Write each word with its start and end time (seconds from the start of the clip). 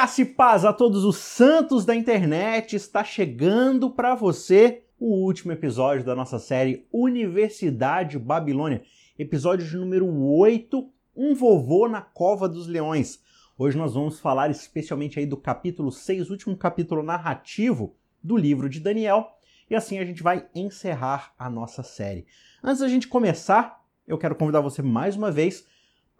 Graça 0.00 0.22
e 0.22 0.24
paz 0.24 0.64
a 0.64 0.72
todos 0.72 1.04
os 1.04 1.18
santos 1.18 1.84
da 1.84 1.94
internet. 1.94 2.74
Está 2.74 3.04
chegando 3.04 3.90
para 3.90 4.14
você 4.14 4.84
o 4.98 5.26
último 5.26 5.52
episódio 5.52 6.06
da 6.06 6.16
nossa 6.16 6.38
série 6.38 6.86
Universidade 6.90 8.18
Babilônia, 8.18 8.82
episódio 9.18 9.78
número 9.78 10.10
8, 10.10 10.90
Um 11.14 11.34
vovô 11.34 11.86
na 11.86 12.00
cova 12.00 12.48
dos 12.48 12.66
leões. 12.66 13.20
Hoje 13.58 13.76
nós 13.76 13.92
vamos 13.92 14.18
falar 14.18 14.50
especialmente 14.50 15.18
aí 15.18 15.26
do 15.26 15.36
capítulo 15.36 15.92
6, 15.92 16.30
último 16.30 16.56
capítulo 16.56 17.02
narrativo 17.02 17.94
do 18.22 18.38
livro 18.38 18.70
de 18.70 18.80
Daniel, 18.80 19.36
e 19.68 19.76
assim 19.76 19.98
a 19.98 20.04
gente 20.06 20.22
vai 20.22 20.46
encerrar 20.54 21.34
a 21.38 21.50
nossa 21.50 21.82
série. 21.82 22.24
Antes 22.64 22.80
da 22.80 22.88
gente 22.88 23.06
começar, 23.06 23.84
eu 24.08 24.16
quero 24.16 24.34
convidar 24.34 24.62
você 24.62 24.80
mais 24.80 25.14
uma 25.14 25.30
vez 25.30 25.66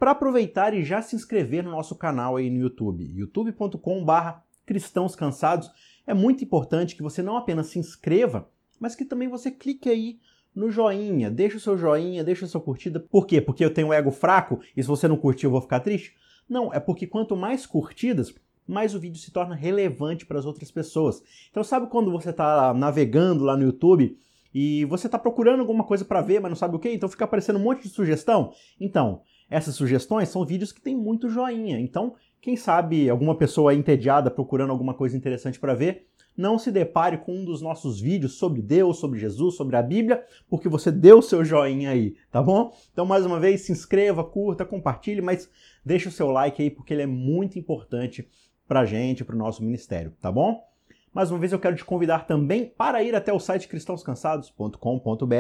para 0.00 0.12
aproveitar 0.12 0.72
e 0.72 0.82
já 0.82 1.02
se 1.02 1.14
inscrever 1.14 1.62
no 1.62 1.70
nosso 1.70 1.94
canal 1.94 2.36
aí 2.36 2.48
no 2.48 2.58
YouTube, 2.58 3.04
youtube.com/barra 3.14 4.42
cristãos 4.64 5.14
cansados. 5.14 5.70
É 6.06 6.14
muito 6.14 6.42
importante 6.42 6.96
que 6.96 7.02
você 7.02 7.22
não 7.22 7.36
apenas 7.36 7.66
se 7.66 7.78
inscreva, 7.78 8.48
mas 8.80 8.96
que 8.96 9.04
também 9.04 9.28
você 9.28 9.50
clique 9.50 9.90
aí 9.90 10.18
no 10.54 10.70
joinha, 10.70 11.30
deixa 11.30 11.58
o 11.58 11.60
seu 11.60 11.76
joinha, 11.76 12.24
deixa 12.24 12.46
a 12.46 12.48
sua 12.48 12.62
curtida. 12.62 12.98
Por 12.98 13.26
quê? 13.26 13.42
Porque 13.42 13.62
eu 13.62 13.74
tenho 13.74 13.88
um 13.88 13.92
ego 13.92 14.10
fraco 14.10 14.60
e 14.74 14.82
se 14.82 14.88
você 14.88 15.06
não 15.06 15.18
curtir 15.18 15.44
eu 15.44 15.50
vou 15.50 15.60
ficar 15.60 15.80
triste? 15.80 16.16
Não, 16.48 16.72
é 16.72 16.80
porque 16.80 17.06
quanto 17.06 17.36
mais 17.36 17.66
curtidas, 17.66 18.34
mais 18.66 18.94
o 18.94 19.00
vídeo 19.00 19.20
se 19.20 19.30
torna 19.30 19.54
relevante 19.54 20.24
para 20.24 20.38
as 20.38 20.46
outras 20.46 20.70
pessoas. 20.70 21.22
Então 21.50 21.62
sabe 21.62 21.88
quando 21.88 22.10
você 22.10 22.30
está 22.30 22.72
navegando 22.72 23.44
lá 23.44 23.54
no 23.54 23.64
YouTube 23.64 24.16
e 24.54 24.84
você 24.86 25.06
está 25.06 25.18
procurando 25.18 25.60
alguma 25.60 25.84
coisa 25.84 26.06
para 26.06 26.22
ver, 26.22 26.40
mas 26.40 26.50
não 26.50 26.56
sabe 26.56 26.74
o 26.74 26.78
que? 26.78 26.88
Então 26.88 27.08
fica 27.08 27.24
aparecendo 27.24 27.58
um 27.58 27.62
monte 27.62 27.82
de 27.82 27.90
sugestão? 27.90 28.52
Então, 28.80 29.22
essas 29.50 29.74
sugestões 29.74 30.28
são 30.28 30.46
vídeos 30.46 30.72
que 30.72 30.80
têm 30.80 30.96
muito 30.96 31.28
joinha, 31.28 31.78
então 31.78 32.14
quem 32.40 32.56
sabe 32.56 33.10
alguma 33.10 33.34
pessoa 33.34 33.74
entediada 33.74 34.30
procurando 34.30 34.70
alguma 34.70 34.94
coisa 34.94 35.16
interessante 35.16 35.58
para 35.58 35.74
ver, 35.74 36.06
não 36.36 36.58
se 36.58 36.70
depare 36.70 37.18
com 37.18 37.34
um 37.34 37.44
dos 37.44 37.60
nossos 37.60 38.00
vídeos 38.00 38.38
sobre 38.38 38.62
Deus, 38.62 38.98
sobre 38.98 39.18
Jesus, 39.18 39.56
sobre 39.56 39.76
a 39.76 39.82
Bíblia, 39.82 40.24
porque 40.48 40.68
você 40.68 40.90
deu 40.90 41.20
seu 41.20 41.44
joinha 41.44 41.90
aí, 41.90 42.14
tá 42.30 42.42
bom? 42.42 42.72
Então, 42.92 43.04
mais 43.04 43.26
uma 43.26 43.38
vez, 43.38 43.62
se 43.62 43.72
inscreva, 43.72 44.24
curta, 44.24 44.64
compartilhe, 44.64 45.20
mas 45.20 45.50
deixe 45.84 46.08
o 46.08 46.12
seu 46.12 46.30
like 46.30 46.62
aí, 46.62 46.70
porque 46.70 46.94
ele 46.94 47.02
é 47.02 47.06
muito 47.06 47.58
importante 47.58 48.26
pra 48.66 48.86
gente, 48.86 49.24
pro 49.24 49.36
nosso 49.36 49.62
ministério, 49.62 50.14
tá 50.20 50.30
bom? 50.32 50.64
Mais 51.12 51.30
uma 51.30 51.40
vez, 51.40 51.52
eu 51.52 51.58
quero 51.58 51.76
te 51.76 51.84
convidar 51.84 52.26
também 52.26 52.64
para 52.64 53.02
ir 53.02 53.14
até 53.14 53.32
o 53.32 53.40
site 53.40 53.66
cristãoscansados.com.br. 53.66 55.34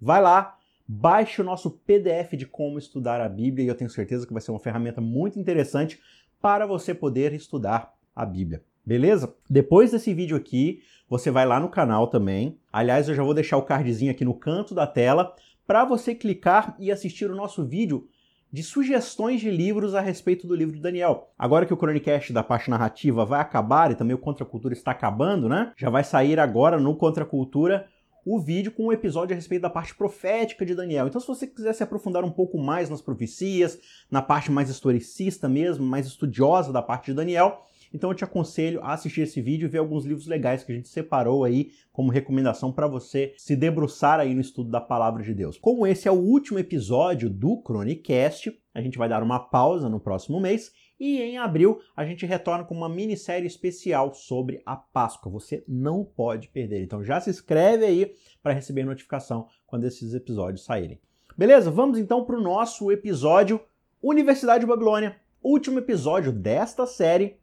Vai 0.00 0.20
lá, 0.20 0.55
Baixe 0.88 1.40
o 1.40 1.44
nosso 1.44 1.70
PDF 1.70 2.34
de 2.36 2.46
como 2.46 2.78
estudar 2.78 3.20
a 3.20 3.28
Bíblia 3.28 3.64
e 3.64 3.68
eu 3.68 3.74
tenho 3.74 3.90
certeza 3.90 4.26
que 4.26 4.32
vai 4.32 4.40
ser 4.40 4.52
uma 4.52 4.60
ferramenta 4.60 5.00
muito 5.00 5.38
interessante 5.38 6.00
para 6.40 6.64
você 6.64 6.94
poder 6.94 7.32
estudar 7.32 7.92
a 8.14 8.24
Bíblia. 8.24 8.62
Beleza? 8.84 9.34
Depois 9.50 9.90
desse 9.90 10.14
vídeo 10.14 10.36
aqui, 10.36 10.80
você 11.08 11.28
vai 11.28 11.44
lá 11.44 11.58
no 11.58 11.68
canal 11.68 12.06
também. 12.06 12.60
Aliás, 12.72 13.08
eu 13.08 13.16
já 13.16 13.22
vou 13.24 13.34
deixar 13.34 13.56
o 13.56 13.62
cardzinho 13.62 14.12
aqui 14.12 14.24
no 14.24 14.34
canto 14.34 14.76
da 14.76 14.86
tela 14.86 15.34
para 15.66 15.84
você 15.84 16.14
clicar 16.14 16.76
e 16.78 16.92
assistir 16.92 17.28
o 17.28 17.34
nosso 17.34 17.64
vídeo 17.64 18.08
de 18.52 18.62
sugestões 18.62 19.40
de 19.40 19.50
livros 19.50 19.92
a 19.94 20.00
respeito 20.00 20.46
do 20.46 20.54
livro 20.54 20.76
de 20.76 20.80
Daniel. 20.80 21.32
Agora 21.36 21.66
que 21.66 21.74
o 21.74 21.76
Chronicast 21.76 22.32
da 22.32 22.44
parte 22.44 22.70
narrativa 22.70 23.24
vai 23.24 23.40
acabar 23.40 23.90
e 23.90 23.96
também 23.96 24.14
o 24.14 24.18
Contra 24.18 24.44
a 24.44 24.48
Cultura 24.48 24.72
está 24.72 24.92
acabando, 24.92 25.48
né? 25.48 25.72
Já 25.76 25.90
vai 25.90 26.04
sair 26.04 26.38
agora 26.38 26.78
no 26.78 26.94
Contra 26.96 27.24
Cultura 27.24 27.88
o 28.26 28.40
vídeo 28.40 28.72
com 28.72 28.86
um 28.86 28.92
episódio 28.92 29.32
a 29.32 29.36
respeito 29.36 29.62
da 29.62 29.70
parte 29.70 29.94
profética 29.94 30.66
de 30.66 30.74
Daniel. 30.74 31.06
Então, 31.06 31.20
se 31.20 31.28
você 31.28 31.46
quiser 31.46 31.72
se 31.72 31.84
aprofundar 31.84 32.24
um 32.24 32.30
pouco 32.30 32.58
mais 32.58 32.90
nas 32.90 33.00
profecias, 33.00 33.78
na 34.10 34.20
parte 34.20 34.50
mais 34.50 34.68
historicista 34.68 35.48
mesmo, 35.48 35.86
mais 35.86 36.08
estudiosa 36.08 36.72
da 36.72 36.82
parte 36.82 37.06
de 37.06 37.14
Daniel, 37.14 37.62
então 37.94 38.10
eu 38.10 38.14
te 38.14 38.24
aconselho 38.24 38.82
a 38.82 38.94
assistir 38.94 39.20
esse 39.20 39.40
vídeo 39.40 39.66
e 39.66 39.68
ver 39.68 39.78
alguns 39.78 40.04
livros 40.04 40.26
legais 40.26 40.64
que 40.64 40.72
a 40.72 40.74
gente 40.74 40.88
separou 40.88 41.44
aí 41.44 41.70
como 41.92 42.10
recomendação 42.10 42.72
para 42.72 42.88
você 42.88 43.32
se 43.36 43.54
debruçar 43.54 44.18
aí 44.18 44.34
no 44.34 44.40
estudo 44.40 44.70
da 44.70 44.80
palavra 44.80 45.22
de 45.22 45.32
Deus. 45.32 45.56
Como 45.56 45.86
esse 45.86 46.08
é 46.08 46.10
o 46.10 46.16
último 46.20 46.58
episódio 46.58 47.30
do 47.30 47.62
Chronicast, 47.64 48.52
a 48.74 48.80
gente 48.80 48.98
vai 48.98 49.08
dar 49.08 49.22
uma 49.22 49.38
pausa 49.38 49.88
no 49.88 50.00
próximo 50.00 50.40
mês 50.40 50.72
e 50.98 51.20
em 51.20 51.38
abril 51.38 51.80
a 51.96 52.04
gente 52.04 52.26
retorna 52.26 52.64
com 52.64 52.74
uma 52.74 52.88
minissérie 52.88 53.46
especial 53.46 54.14
sobre 54.14 54.62
a 54.64 54.76
Páscoa. 54.76 55.30
Você 55.32 55.64
não 55.68 56.04
pode 56.04 56.48
perder. 56.48 56.82
Então 56.82 57.04
já 57.04 57.20
se 57.20 57.30
inscreve 57.30 57.84
aí 57.84 58.14
para 58.42 58.52
receber 58.52 58.84
notificação 58.84 59.48
quando 59.66 59.84
esses 59.84 60.14
episódios 60.14 60.64
saírem. 60.64 61.00
Beleza? 61.36 61.70
Vamos 61.70 61.98
então 61.98 62.24
para 62.24 62.36
o 62.36 62.42
nosso 62.42 62.90
episódio 62.90 63.60
Universidade 64.02 64.60
de 64.60 64.66
Babilônia, 64.66 65.16
último 65.42 65.78
episódio 65.78 66.32
desta 66.32 66.86
série, 66.86 67.38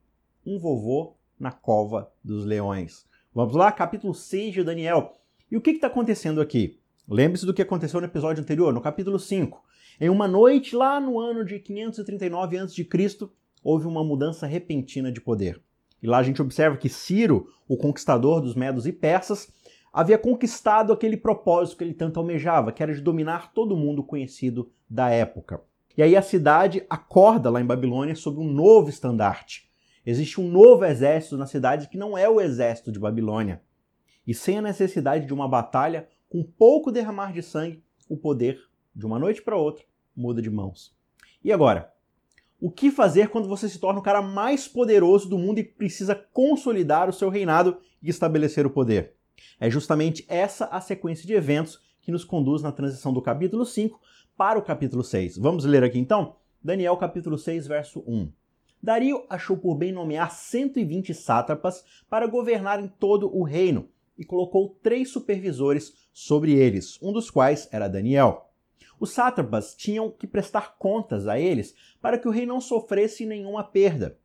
Um 0.45 0.57
Vovô 0.57 1.15
na 1.39 1.51
Cova 1.51 2.11
dos 2.23 2.45
Leões. 2.45 3.05
Vamos 3.33 3.55
lá, 3.55 3.71
capítulo 3.71 4.13
6 4.13 4.53
de 4.53 4.63
Daniel. 4.63 5.13
E 5.51 5.57
o 5.57 5.61
que 5.61 5.71
está 5.71 5.87
acontecendo 5.87 6.39
aqui? 6.39 6.79
Lembre-se 7.07 7.45
do 7.45 7.53
que 7.53 7.61
aconteceu 7.61 7.99
no 7.99 8.07
episódio 8.07 8.41
anterior, 8.41 8.73
no 8.73 8.81
capítulo 8.81 9.19
5. 9.19 9.63
Em 9.99 10.09
uma 10.09 10.27
noite 10.27 10.75
lá 10.75 10.99
no 10.99 11.19
ano 11.19 11.43
de 11.43 11.59
539 11.59 12.57
a.C., 12.57 12.87
houve 13.63 13.87
uma 13.87 14.03
mudança 14.03 14.45
repentina 14.45 15.11
de 15.11 15.21
poder. 15.21 15.61
E 16.01 16.07
lá 16.07 16.17
a 16.17 16.23
gente 16.23 16.41
observa 16.41 16.75
que 16.75 16.89
Ciro, 16.89 17.47
o 17.67 17.77
conquistador 17.77 18.41
dos 18.41 18.55
medos 18.55 18.85
e 18.85 18.91
persas, 18.91 19.51
havia 19.93 20.17
conquistado 20.17 20.91
aquele 20.91 21.15
propósito 21.15 21.77
que 21.77 21.83
ele 21.83 21.93
tanto 21.93 22.19
almejava, 22.19 22.71
que 22.71 22.83
era 22.83 22.93
de 22.93 22.99
dominar 22.99 23.53
todo 23.53 23.77
mundo 23.77 24.03
conhecido 24.03 24.71
da 24.89 25.09
época. 25.09 25.61
E 25.95 26.01
aí 26.01 26.15
a 26.15 26.21
cidade 26.21 26.83
acorda 26.89 27.49
lá 27.49 27.61
em 27.61 27.65
Babilônia 27.65 28.15
sob 28.15 28.39
um 28.39 28.51
novo 28.51 28.89
estandarte. 28.89 29.71
Existe 30.05 30.41
um 30.41 30.49
novo 30.49 30.83
exército 30.83 31.37
na 31.37 31.45
cidade 31.45 31.87
que 31.87 31.97
não 31.97 32.17
é 32.17 32.27
o 32.27 32.41
exército 32.41 32.91
de 32.91 32.99
Babilônia. 32.99 33.61
E 34.25 34.33
sem 34.33 34.57
a 34.57 34.61
necessidade 34.61 35.25
de 35.25 35.33
uma 35.33 35.47
batalha, 35.47 36.09
com 36.27 36.43
pouco 36.43 36.91
derramar 36.91 37.31
de 37.31 37.43
sangue, 37.43 37.83
o 38.09 38.17
poder, 38.17 38.59
de 38.95 39.05
uma 39.05 39.19
noite 39.19 39.41
para 39.41 39.55
outra, 39.55 39.85
muda 40.15 40.41
de 40.41 40.49
mãos. 40.49 40.93
E 41.43 41.51
agora? 41.51 41.92
O 42.65 42.71
que 42.71 42.89
fazer 42.89 43.27
quando 43.27 43.49
você 43.49 43.67
se 43.67 43.77
torna 43.77 43.99
o 43.99 44.01
cara 44.01 44.21
mais 44.21 44.69
poderoso 44.69 45.27
do 45.27 45.37
mundo 45.37 45.59
e 45.59 45.65
precisa 45.65 46.15
consolidar 46.15 47.09
o 47.09 47.11
seu 47.11 47.27
reinado 47.27 47.75
e 48.01 48.09
estabelecer 48.09 48.65
o 48.65 48.69
poder? 48.69 49.15
É 49.59 49.69
justamente 49.69 50.23
essa 50.29 50.67
a 50.67 50.79
sequência 50.79 51.27
de 51.27 51.33
eventos 51.33 51.81
que 52.01 52.09
nos 52.09 52.23
conduz 52.23 52.61
na 52.61 52.71
transição 52.71 53.11
do 53.11 53.21
capítulo 53.21 53.65
5 53.65 53.99
para 54.37 54.57
o 54.57 54.61
capítulo 54.61 55.03
6. 55.03 55.39
Vamos 55.39 55.65
ler 55.65 55.83
aqui 55.83 55.99
então? 55.99 56.37
Daniel 56.63 56.95
capítulo 56.95 57.37
6, 57.37 57.67
verso 57.67 58.01
1. 58.07 58.31
Dario 58.81 59.25
achou 59.29 59.57
por 59.57 59.75
bem 59.75 59.91
nomear 59.91 60.31
120 60.31 61.13
sátrapas 61.13 61.83
para 62.09 62.27
governar 62.27 62.81
em 62.81 62.87
todo 62.87 63.29
o 63.35 63.43
reino 63.43 63.89
e 64.17 64.23
colocou 64.23 64.79
três 64.81 65.09
supervisores 65.09 65.93
sobre 66.13 66.53
eles, 66.53 66.97
um 67.01 67.11
dos 67.11 67.29
quais 67.29 67.67
era 67.73 67.89
Daniel. 67.89 68.52
Os 69.03 69.11
sátrapas 69.11 69.75
tinham 69.75 70.09
que 70.09 70.25
prestar 70.25 70.77
contas 70.77 71.27
a 71.27 71.37
eles 71.37 71.75
para 72.01 72.17
que 72.17 72.25
o 72.25 72.31
rei 72.31 72.45
não 72.45 72.61
sofresse 72.61 73.25
nenhuma 73.25 73.61
perda. 73.61 74.17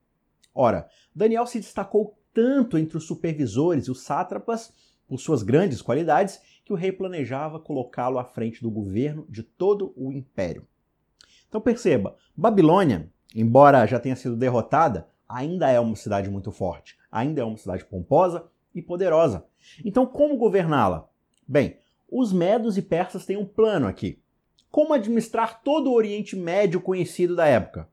Ora, 0.54 0.88
Daniel 1.12 1.48
se 1.48 1.58
destacou 1.58 2.16
tanto 2.32 2.78
entre 2.78 2.96
os 2.96 3.04
supervisores 3.04 3.86
e 3.86 3.90
os 3.90 4.02
sátrapas 4.02 4.72
por 5.08 5.18
suas 5.18 5.42
grandes 5.42 5.82
qualidades 5.82 6.40
que 6.64 6.72
o 6.72 6.76
rei 6.76 6.92
planejava 6.92 7.58
colocá-lo 7.58 8.20
à 8.20 8.24
frente 8.24 8.62
do 8.62 8.70
governo 8.70 9.26
de 9.28 9.42
todo 9.42 9.92
o 9.96 10.12
império. 10.12 10.64
Então 11.48 11.60
perceba, 11.60 12.14
Babilônia, 12.36 13.10
embora 13.34 13.84
já 13.84 13.98
tenha 13.98 14.14
sido 14.14 14.36
derrotada, 14.36 15.08
ainda 15.28 15.68
é 15.68 15.80
uma 15.80 15.96
cidade 15.96 16.30
muito 16.30 16.52
forte, 16.52 16.96
ainda 17.10 17.40
é 17.40 17.44
uma 17.44 17.58
cidade 17.58 17.84
pomposa 17.84 18.48
e 18.72 18.80
poderosa. 18.80 19.44
Então 19.84 20.06
como 20.06 20.36
governá-la? 20.36 21.10
Bem, 21.48 21.80
os 22.08 22.32
medos 22.32 22.78
e 22.78 22.82
persas 22.82 23.26
têm 23.26 23.36
um 23.36 23.44
plano 23.44 23.88
aqui. 23.88 24.22
Como 24.70 24.92
administrar 24.92 25.62
todo 25.62 25.90
o 25.90 25.94
Oriente 25.94 26.36
Médio 26.36 26.80
conhecido 26.80 27.34
da 27.34 27.46
época? 27.46 27.88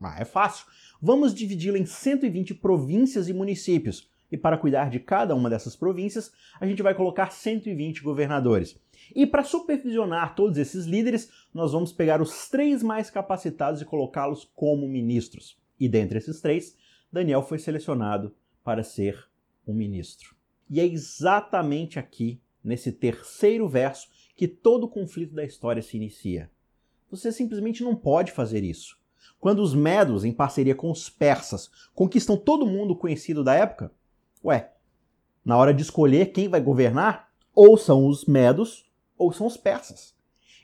Ah, 0.00 0.16
é 0.20 0.24
fácil. 0.24 0.66
Vamos 1.00 1.34
dividi-lo 1.34 1.76
em 1.76 1.86
120 1.86 2.54
províncias 2.54 3.28
e 3.28 3.32
municípios. 3.32 4.08
E 4.30 4.36
para 4.36 4.58
cuidar 4.58 4.90
de 4.90 5.00
cada 5.00 5.34
uma 5.34 5.48
dessas 5.48 5.74
províncias, 5.74 6.30
a 6.60 6.66
gente 6.66 6.82
vai 6.82 6.94
colocar 6.94 7.32
120 7.32 8.02
governadores. 8.02 8.78
E 9.14 9.26
para 9.26 9.42
supervisionar 9.42 10.34
todos 10.34 10.58
esses 10.58 10.84
líderes, 10.84 11.30
nós 11.52 11.72
vamos 11.72 11.92
pegar 11.92 12.20
os 12.20 12.48
três 12.48 12.82
mais 12.82 13.08
capacitados 13.08 13.80
e 13.80 13.86
colocá-los 13.86 14.44
como 14.54 14.86
ministros. 14.86 15.58
E 15.80 15.88
dentre 15.88 16.18
esses 16.18 16.40
três, 16.40 16.76
Daniel 17.10 17.42
foi 17.42 17.58
selecionado 17.58 18.34
para 18.62 18.82
ser 18.82 19.28
um 19.66 19.72
ministro. 19.72 20.36
E 20.68 20.78
é 20.78 20.84
exatamente 20.84 21.98
aqui, 21.98 22.38
nesse 22.62 22.92
terceiro 22.92 23.66
verso, 23.66 24.08
que 24.38 24.46
todo 24.46 24.84
o 24.84 24.88
conflito 24.88 25.34
da 25.34 25.44
história 25.44 25.82
se 25.82 25.96
inicia. 25.96 26.48
Você 27.10 27.32
simplesmente 27.32 27.82
não 27.82 27.96
pode 27.96 28.30
fazer 28.30 28.62
isso. 28.62 28.96
Quando 29.40 29.60
os 29.60 29.74
medos, 29.74 30.24
em 30.24 30.32
parceria 30.32 30.76
com 30.76 30.92
os 30.92 31.10
persas, 31.10 31.68
conquistam 31.92 32.36
todo 32.36 32.64
mundo 32.64 32.94
conhecido 32.94 33.42
da 33.42 33.54
época, 33.54 33.92
ué, 34.44 34.72
na 35.44 35.56
hora 35.56 35.74
de 35.74 35.82
escolher 35.82 36.26
quem 36.26 36.48
vai 36.48 36.60
governar, 36.60 37.32
ou 37.52 37.76
são 37.76 38.06
os 38.06 38.26
medos 38.26 38.88
ou 39.16 39.32
são 39.32 39.44
os 39.44 39.56
persas. 39.56 40.14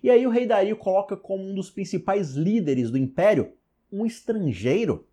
E 0.01 0.09
aí 0.09 0.25
o 0.25 0.31
rei 0.31 0.47
Dario 0.47 0.77
coloca 0.77 1.17
como 1.17 1.43
um 1.43 1.53
dos 1.53 1.69
principais 1.69 2.35
líderes 2.35 2.93
do 2.93 2.99
império 2.99 3.55
um 3.91 4.07
estrangeiro. 4.07 5.09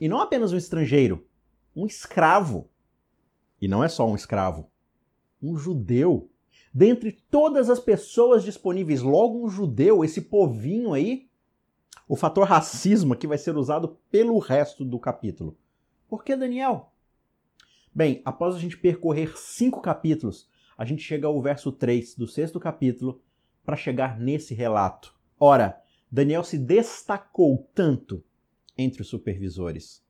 E 0.00 0.08
não 0.08 0.18
apenas 0.18 0.50
um 0.50 0.56
estrangeiro, 0.56 1.26
um 1.76 1.84
escravo. 1.84 2.70
E 3.60 3.68
não 3.68 3.84
é 3.84 3.88
só 3.88 4.08
um 4.08 4.14
escravo, 4.14 4.70
um 5.42 5.58
judeu. 5.58 6.30
Dentre 6.72 7.12
todas 7.30 7.70
as 7.70 7.80
pessoas 7.80 8.44
disponíveis, 8.44 9.02
logo 9.02 9.44
um 9.44 9.48
judeu, 9.48 10.04
esse 10.04 10.22
povinho 10.22 10.92
aí, 10.92 11.28
o 12.08 12.16
fator 12.16 12.46
racismo 12.46 13.12
aqui 13.12 13.26
vai 13.26 13.38
ser 13.38 13.56
usado 13.56 13.98
pelo 14.10 14.38
resto 14.38 14.84
do 14.84 14.98
capítulo. 14.98 15.56
Por 16.08 16.24
que 16.24 16.34
Daniel? 16.36 16.92
Bem, 17.94 18.22
após 18.24 18.54
a 18.54 18.58
gente 18.58 18.76
percorrer 18.76 19.36
cinco 19.36 19.80
capítulos, 19.80 20.48
a 20.76 20.84
gente 20.84 21.02
chega 21.02 21.26
ao 21.26 21.42
verso 21.42 21.72
3 21.72 22.14
do 22.14 22.26
sexto 22.26 22.60
capítulo 22.60 23.20
para 23.64 23.76
chegar 23.76 24.18
nesse 24.18 24.54
relato. 24.54 25.14
Ora, 25.38 25.82
Daniel 26.10 26.44
se 26.44 26.56
destacou 26.56 27.68
tanto 27.74 28.24
entre 28.76 29.02
os 29.02 29.08
supervisores. 29.08 30.02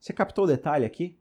Você 0.00 0.12
captou 0.12 0.44
o 0.44 0.48
detalhe 0.48 0.84
aqui? 0.84 1.18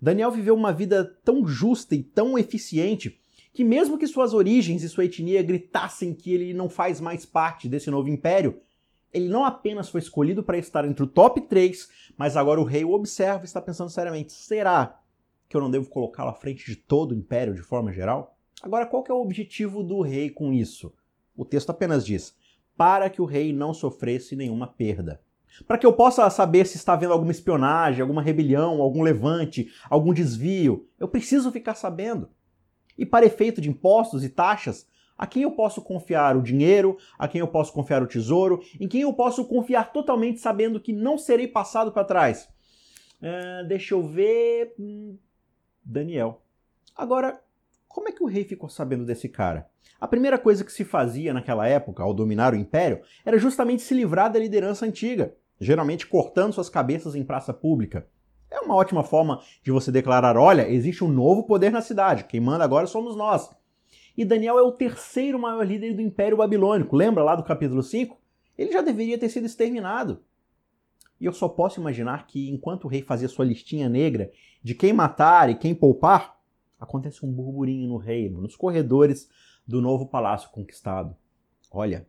Daniel 0.00 0.30
viveu 0.30 0.54
uma 0.54 0.72
vida 0.72 1.04
tão 1.24 1.46
justa 1.46 1.94
e 1.94 2.02
tão 2.02 2.38
eficiente 2.38 3.20
que, 3.58 3.64
mesmo 3.64 3.98
que 3.98 4.06
suas 4.06 4.34
origens 4.34 4.84
e 4.84 4.88
sua 4.88 5.06
etnia 5.06 5.42
gritassem 5.42 6.14
que 6.14 6.32
ele 6.32 6.54
não 6.54 6.68
faz 6.68 7.00
mais 7.00 7.26
parte 7.26 7.68
desse 7.68 7.90
novo 7.90 8.08
império, 8.08 8.60
ele 9.12 9.28
não 9.28 9.44
apenas 9.44 9.88
foi 9.88 10.00
escolhido 10.00 10.44
para 10.44 10.56
estar 10.56 10.84
entre 10.84 11.02
o 11.02 11.08
top 11.08 11.40
3, 11.40 11.88
mas 12.16 12.36
agora 12.36 12.60
o 12.60 12.64
rei 12.64 12.84
o 12.84 12.92
observa 12.92 13.42
e 13.42 13.46
está 13.46 13.60
pensando 13.60 13.90
seriamente: 13.90 14.32
será 14.32 15.00
que 15.48 15.56
eu 15.56 15.60
não 15.60 15.72
devo 15.72 15.90
colocá-lo 15.90 16.30
à 16.30 16.34
frente 16.34 16.66
de 16.66 16.76
todo 16.76 17.10
o 17.10 17.16
império 17.16 17.52
de 17.52 17.60
forma 17.60 17.92
geral? 17.92 18.38
Agora, 18.62 18.86
qual 18.86 19.02
é 19.08 19.12
o 19.12 19.20
objetivo 19.20 19.82
do 19.82 20.02
rei 20.02 20.30
com 20.30 20.52
isso? 20.52 20.94
O 21.36 21.44
texto 21.44 21.70
apenas 21.70 22.06
diz: 22.06 22.36
para 22.76 23.10
que 23.10 23.20
o 23.20 23.24
rei 23.24 23.52
não 23.52 23.74
sofresse 23.74 24.36
nenhuma 24.36 24.68
perda. 24.68 25.20
Para 25.66 25.78
que 25.78 25.84
eu 25.84 25.92
possa 25.92 26.30
saber 26.30 26.64
se 26.64 26.76
está 26.76 26.92
havendo 26.92 27.12
alguma 27.12 27.32
espionagem, 27.32 28.02
alguma 28.02 28.22
rebelião, 28.22 28.80
algum 28.80 29.02
levante, 29.02 29.68
algum 29.90 30.14
desvio, 30.14 30.88
eu 30.96 31.08
preciso 31.08 31.50
ficar 31.50 31.74
sabendo. 31.74 32.30
E 32.98 33.06
para 33.06 33.24
efeito 33.24 33.60
de 33.60 33.70
impostos 33.70 34.24
e 34.24 34.28
taxas, 34.28 34.86
a 35.16 35.26
quem 35.26 35.42
eu 35.42 35.52
posso 35.52 35.80
confiar 35.82 36.36
o 36.36 36.42
dinheiro, 36.42 36.96
a 37.18 37.26
quem 37.26 37.40
eu 37.40 37.48
posso 37.48 37.72
confiar 37.72 38.02
o 38.02 38.06
tesouro, 38.06 38.60
em 38.78 38.86
quem 38.86 39.02
eu 39.02 39.12
posso 39.12 39.44
confiar 39.44 39.92
totalmente 39.92 40.40
sabendo 40.40 40.80
que 40.80 40.92
não 40.92 41.16
serei 41.16 41.48
passado 41.48 41.90
para 41.90 42.04
trás? 42.04 42.48
Uh, 43.20 43.66
deixa 43.66 43.94
eu 43.94 44.02
ver. 44.06 44.74
Hum, 44.78 45.16
Daniel. 45.84 46.42
Agora, 46.96 47.40
como 47.88 48.08
é 48.08 48.12
que 48.12 48.22
o 48.22 48.26
rei 48.26 48.44
ficou 48.44 48.68
sabendo 48.68 49.04
desse 49.04 49.28
cara? 49.28 49.68
A 50.00 50.06
primeira 50.06 50.38
coisa 50.38 50.64
que 50.64 50.72
se 50.72 50.84
fazia 50.84 51.34
naquela 51.34 51.66
época, 51.66 52.02
ao 52.02 52.14
dominar 52.14 52.52
o 52.52 52.56
império, 52.56 53.00
era 53.24 53.38
justamente 53.38 53.82
se 53.82 53.94
livrar 53.94 54.30
da 54.30 54.38
liderança 54.38 54.86
antiga, 54.86 55.34
geralmente 55.60 56.06
cortando 56.06 56.52
suas 56.52 56.68
cabeças 56.68 57.16
em 57.16 57.24
praça 57.24 57.52
pública. 57.52 58.06
Uma 58.68 58.74
ótima 58.74 59.02
forma 59.02 59.40
de 59.62 59.72
você 59.72 59.90
declarar: 59.90 60.36
olha, 60.36 60.68
existe 60.68 61.02
um 61.02 61.08
novo 61.08 61.44
poder 61.44 61.72
na 61.72 61.80
cidade, 61.80 62.24
quem 62.24 62.38
manda 62.38 62.62
agora 62.62 62.86
somos 62.86 63.16
nós. 63.16 63.50
E 64.14 64.26
Daniel 64.26 64.58
é 64.58 64.62
o 64.62 64.72
terceiro 64.72 65.38
maior 65.38 65.66
líder 65.66 65.94
do 65.94 66.02
Império 66.02 66.36
Babilônico, 66.36 66.94
lembra 66.94 67.24
lá 67.24 67.34
do 67.34 67.42
capítulo 67.42 67.82
5? 67.82 68.20
Ele 68.58 68.70
já 68.70 68.82
deveria 68.82 69.16
ter 69.16 69.30
sido 69.30 69.46
exterminado. 69.46 70.22
E 71.18 71.24
eu 71.24 71.32
só 71.32 71.48
posso 71.48 71.80
imaginar 71.80 72.26
que 72.26 72.50
enquanto 72.50 72.84
o 72.84 72.88
rei 72.88 73.00
fazia 73.00 73.26
sua 73.26 73.46
listinha 73.46 73.88
negra 73.88 74.30
de 74.62 74.74
quem 74.74 74.92
matar 74.92 75.48
e 75.48 75.54
quem 75.54 75.74
poupar, 75.74 76.38
acontece 76.78 77.24
um 77.24 77.32
burburinho 77.32 77.88
no 77.88 77.96
reino, 77.96 78.42
nos 78.42 78.54
corredores 78.54 79.30
do 79.66 79.80
novo 79.80 80.04
palácio 80.06 80.50
conquistado. 80.50 81.16
Olha, 81.70 82.06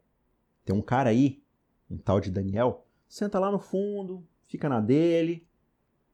tem 0.65 0.75
um 0.75 0.81
cara 0.81 1.09
aí, 1.09 1.41
um 1.89 1.97
tal 1.97 2.19
de 2.19 2.29
Daniel, 2.29 2.85
senta 3.07 3.39
lá 3.39 3.49
no 3.49 3.59
fundo, 3.59 4.27
fica 4.45 4.67
na 4.67 4.81
dele. 4.81 5.47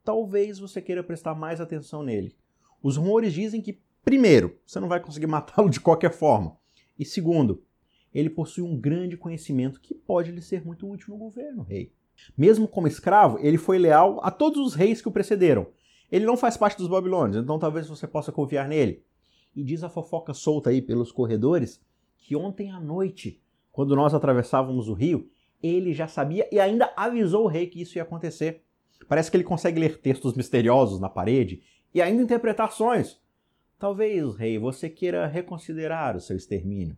Talvez 0.05 0.59
você 0.59 0.79
queira 0.81 1.03
prestar 1.03 1.33
mais 1.33 1.59
atenção 1.59 2.03
nele. 2.03 2.35
Os 2.81 2.95
rumores 2.95 3.33
dizem 3.33 3.59
que, 3.59 3.81
primeiro, 4.03 4.55
você 4.63 4.79
não 4.79 4.87
vai 4.87 4.99
conseguir 4.99 5.25
matá-lo 5.27 5.67
de 5.67 5.79
qualquer 5.79 6.11
forma. 6.11 6.55
E 6.97 7.03
segundo, 7.03 7.63
ele 8.13 8.29
possui 8.29 8.63
um 8.63 8.79
grande 8.79 9.17
conhecimento 9.17 9.81
que 9.81 9.95
pode 9.95 10.31
lhe 10.31 10.43
ser 10.43 10.63
muito 10.63 10.87
útil 10.87 11.09
no 11.09 11.17
governo, 11.17 11.63
rei. 11.63 11.91
Mesmo 12.37 12.67
como 12.67 12.87
escravo, 12.87 13.39
ele 13.39 13.57
foi 13.57 13.79
leal 13.79 14.19
a 14.23 14.29
todos 14.29 14.65
os 14.65 14.75
reis 14.75 15.01
que 15.01 15.07
o 15.07 15.11
precederam. 15.11 15.67
Ele 16.11 16.25
não 16.25 16.37
faz 16.37 16.55
parte 16.55 16.77
dos 16.77 16.87
babilônios, 16.87 17.35
então 17.35 17.57
talvez 17.57 17.87
você 17.87 18.07
possa 18.07 18.31
confiar 18.31 18.67
nele. 18.67 19.03
E 19.55 19.63
diz 19.63 19.83
a 19.83 19.89
fofoca 19.89 20.33
solta 20.33 20.69
aí 20.69 20.81
pelos 20.81 21.11
corredores 21.11 21.81
que 22.19 22.35
ontem 22.35 22.71
à 22.71 22.79
noite, 22.79 23.41
quando 23.71 23.95
nós 23.95 24.13
atravessávamos 24.13 24.87
o 24.87 24.93
rio, 24.93 25.29
ele 25.61 25.93
já 25.93 26.07
sabia 26.07 26.47
e 26.51 26.59
ainda 26.59 26.93
avisou 26.95 27.45
o 27.45 27.47
rei 27.47 27.67
que 27.67 27.81
isso 27.81 27.97
ia 27.97 28.03
acontecer. 28.03 28.64
Parece 29.07 29.29
que 29.29 29.37
ele 29.37 29.43
consegue 29.43 29.79
ler 29.79 29.99
textos 29.99 30.33
misteriosos 30.33 30.99
na 30.99 31.09
parede 31.09 31.61
e 31.93 32.01
ainda 32.01 32.21
interpretar 32.21 32.71
sonhos. 32.71 33.21
Talvez, 33.77 34.35
rei, 34.35 34.57
você 34.57 34.89
queira 34.89 35.27
reconsiderar 35.27 36.15
o 36.15 36.21
seu 36.21 36.35
extermínio. 36.35 36.97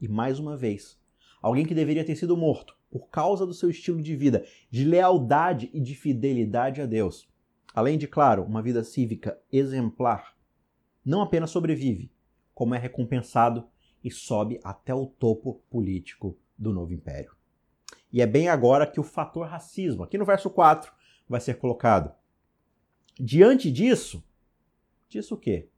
E 0.00 0.08
mais 0.08 0.38
uma 0.38 0.56
vez, 0.56 0.98
alguém 1.40 1.64
que 1.64 1.74
deveria 1.74 2.04
ter 2.04 2.16
sido 2.16 2.36
morto 2.36 2.76
por 2.90 3.08
causa 3.08 3.46
do 3.46 3.54
seu 3.54 3.70
estilo 3.70 4.02
de 4.02 4.16
vida, 4.16 4.44
de 4.70 4.84
lealdade 4.84 5.70
e 5.72 5.80
de 5.80 5.94
fidelidade 5.94 6.80
a 6.80 6.86
Deus. 6.86 7.28
Além 7.74 7.96
de, 7.96 8.06
claro, 8.06 8.42
uma 8.42 8.62
vida 8.62 8.84
cívica 8.84 9.38
exemplar, 9.50 10.34
não 11.04 11.22
apenas 11.22 11.50
sobrevive, 11.50 12.12
como 12.54 12.74
é 12.74 12.78
recompensado 12.78 13.66
e 14.04 14.10
sobe 14.10 14.60
até 14.62 14.94
o 14.94 15.06
topo 15.06 15.62
político 15.70 16.38
do 16.58 16.72
novo 16.72 16.92
império. 16.92 17.34
E 18.12 18.20
é 18.20 18.26
bem 18.26 18.48
agora 18.48 18.86
que 18.86 19.00
o 19.00 19.04
fator 19.04 19.46
racismo, 19.46 20.02
aqui 20.02 20.18
no 20.18 20.24
verso 20.24 20.50
4, 20.50 20.92
vai 21.28 21.40
ser 21.40 21.54
colocado. 21.54 22.12
Diante 23.18 23.70
disso, 23.70 24.22
disso 25.08 25.34
o 25.34 25.38
quê? 25.38 25.68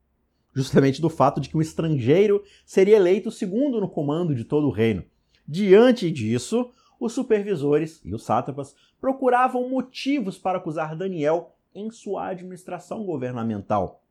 Justamente 0.55 1.01
do 1.01 1.11
fato 1.11 1.41
de 1.41 1.49
que 1.49 1.57
um 1.57 1.61
estrangeiro 1.61 2.43
seria 2.65 2.97
eleito 2.97 3.31
segundo 3.31 3.81
no 3.81 3.89
comando 3.89 4.35
de 4.35 4.45
todo 4.45 4.69
o 4.69 4.71
reino. 4.71 5.05
Diante 5.47 6.11
disso, 6.11 6.71
os 6.99 7.13
supervisores 7.13 8.01
e 8.05 8.15
os 8.15 8.25
sátrapas 8.25 8.75
procuravam 9.01 9.69
motivos 9.69 10.39
para 10.39 10.59
acusar 10.59 10.97
Daniel 10.97 11.55
em 11.75 11.91
sua 11.91 12.29
administração 12.29 13.05
governamental, 13.05 14.03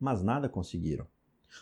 mas 0.00 0.22
nada 0.22 0.48
conseguiram. 0.48 1.06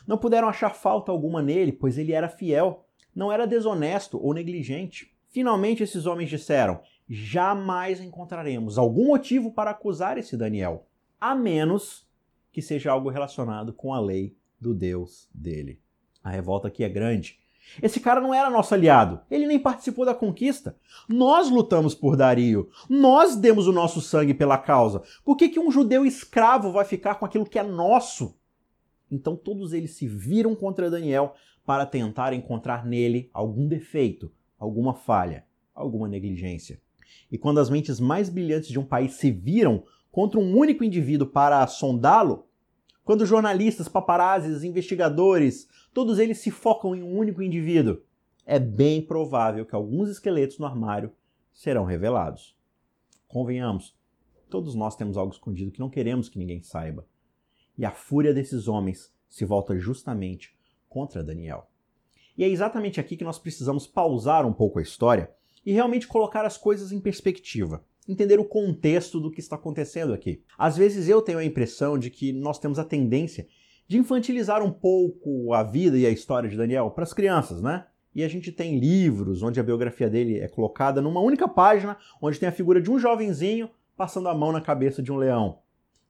Não 0.07 0.17
puderam 0.17 0.47
achar 0.47 0.73
falta 0.73 1.11
alguma 1.11 1.41
nele, 1.41 1.71
pois 1.71 1.97
ele 1.97 2.13
era 2.13 2.29
fiel, 2.29 2.85
não 3.13 3.31
era 3.31 3.45
desonesto 3.45 4.19
ou 4.23 4.33
negligente. 4.33 5.13
Finalmente, 5.27 5.83
esses 5.83 6.05
homens 6.05 6.29
disseram: 6.29 6.79
jamais 7.09 7.99
encontraremos 7.99 8.77
algum 8.77 9.07
motivo 9.07 9.51
para 9.51 9.71
acusar 9.71 10.17
esse 10.17 10.37
Daniel, 10.37 10.85
a 11.19 11.33
menos 11.33 12.07
que 12.51 12.61
seja 12.61 12.91
algo 12.91 13.09
relacionado 13.09 13.73
com 13.73 13.93
a 13.93 13.99
lei 13.99 14.37
do 14.59 14.75
Deus 14.75 15.27
dele. 15.33 15.81
A 16.23 16.29
revolta 16.29 16.67
aqui 16.67 16.83
é 16.83 16.89
grande. 16.89 17.39
Esse 17.81 17.99
cara 17.99 18.19
não 18.19 18.33
era 18.33 18.49
nosso 18.49 18.73
aliado. 18.73 19.21
Ele 19.29 19.45
nem 19.47 19.59
participou 19.59 20.05
da 20.05 20.13
conquista. 20.13 20.75
Nós 21.07 21.49
lutamos 21.49 21.95
por 21.95 22.15
Dario. 22.15 22.69
Nós 22.89 23.35
demos 23.35 23.67
o 23.67 23.71
nosso 23.71 24.01
sangue 24.01 24.33
pela 24.33 24.57
causa. 24.57 25.03
Por 25.23 25.35
que, 25.35 25.49
que 25.49 25.59
um 25.59 25.71
judeu 25.71 26.05
escravo 26.05 26.71
vai 26.71 26.85
ficar 26.85 27.15
com 27.15 27.25
aquilo 27.25 27.45
que 27.45 27.59
é 27.59 27.63
nosso? 27.63 28.37
Então 29.09 29.35
todos 29.35 29.73
eles 29.73 29.91
se 29.91 30.07
viram 30.07 30.55
contra 30.55 30.89
Daniel 30.89 31.33
para 31.65 31.85
tentar 31.85 32.33
encontrar 32.33 32.85
nele 32.85 33.29
algum 33.33 33.67
defeito, 33.67 34.31
alguma 34.57 34.93
falha, 34.93 35.45
alguma 35.73 36.07
negligência. 36.07 36.81
E 37.31 37.37
quando 37.37 37.59
as 37.59 37.69
mentes 37.69 37.99
mais 37.99 38.29
brilhantes 38.29 38.69
de 38.69 38.79
um 38.79 38.85
país 38.85 39.13
se 39.13 39.31
viram 39.31 39.83
contra 40.11 40.39
um 40.39 40.57
único 40.57 40.83
indivíduo 40.83 41.27
para 41.27 41.65
sondá-lo, 41.67 42.47
quando 43.03 43.25
jornalistas, 43.25 43.87
paparazes, 43.87 44.63
investigadores, 44.63 45.67
todos 45.93 46.19
eles 46.19 46.37
se 46.37 46.51
focam 46.51 46.95
em 46.95 47.01
um 47.01 47.17
único 47.17 47.41
indivíduo, 47.41 48.01
é 48.45 48.59
bem 48.59 49.01
provável 49.01 49.65
que 49.65 49.75
alguns 49.75 50.09
esqueletos 50.09 50.57
no 50.57 50.65
armário 50.65 51.11
serão 51.53 51.85
revelados. 51.85 52.57
Convenhamos, 53.27 53.95
todos 54.49 54.73
nós 54.75 54.95
temos 54.95 55.17
algo 55.17 55.33
escondido 55.33 55.71
que 55.71 55.79
não 55.79 55.89
queremos 55.89 56.29
que 56.29 56.39
ninguém 56.39 56.61
saiba. 56.61 57.05
E 57.77 57.85
a 57.85 57.91
fúria 57.91 58.33
desses 58.33 58.67
homens 58.67 59.13
se 59.27 59.45
volta 59.45 59.77
justamente 59.77 60.55
contra 60.87 61.23
Daniel. 61.23 61.69
E 62.37 62.43
é 62.43 62.47
exatamente 62.47 62.99
aqui 62.99 63.17
que 63.17 63.23
nós 63.23 63.37
precisamos 63.37 63.85
pausar 63.85 64.45
um 64.45 64.53
pouco 64.53 64.79
a 64.79 64.81
história 64.81 65.31
e 65.65 65.71
realmente 65.73 66.07
colocar 66.07 66.45
as 66.45 66.57
coisas 66.57 66.91
em 66.91 66.99
perspectiva 66.99 67.83
entender 68.11 68.39
o 68.39 68.45
contexto 68.45 69.19
do 69.19 69.29
que 69.29 69.39
está 69.39 69.55
acontecendo 69.55 70.13
aqui. 70.13 70.41
Às 70.57 70.75
vezes 70.75 71.07
eu 71.07 71.21
tenho 71.21 71.37
a 71.37 71.45
impressão 71.45 71.97
de 71.97 72.09
que 72.09 72.33
nós 72.33 72.57
temos 72.57 72.79
a 72.79 72.83
tendência 72.83 73.47
de 73.87 73.97
infantilizar 73.97 74.63
um 74.63 74.71
pouco 74.71 75.53
a 75.53 75.61
vida 75.61 75.95
e 75.95 76.07
a 76.07 76.09
história 76.09 76.49
de 76.49 76.57
Daniel 76.57 76.89
para 76.89 77.03
as 77.03 77.13
crianças, 77.13 77.61
né? 77.61 77.85
E 78.13 78.23
a 78.23 78.27
gente 78.27 78.51
tem 78.51 78.79
livros 78.79 79.43
onde 79.43 79.59
a 79.59 79.63
biografia 79.63 80.09
dele 80.09 80.39
é 80.39 80.47
colocada 80.47 81.01
numa 81.01 81.21
única 81.21 81.47
página, 81.47 81.97
onde 82.19 82.39
tem 82.39 82.49
a 82.49 82.51
figura 82.51 82.81
de 82.81 82.89
um 82.89 82.97
jovenzinho 82.97 83.69
passando 83.95 84.27
a 84.27 84.33
mão 84.33 84.51
na 84.51 84.61
cabeça 84.61 85.03
de 85.03 85.11
um 85.11 85.17
leão. 85.17 85.59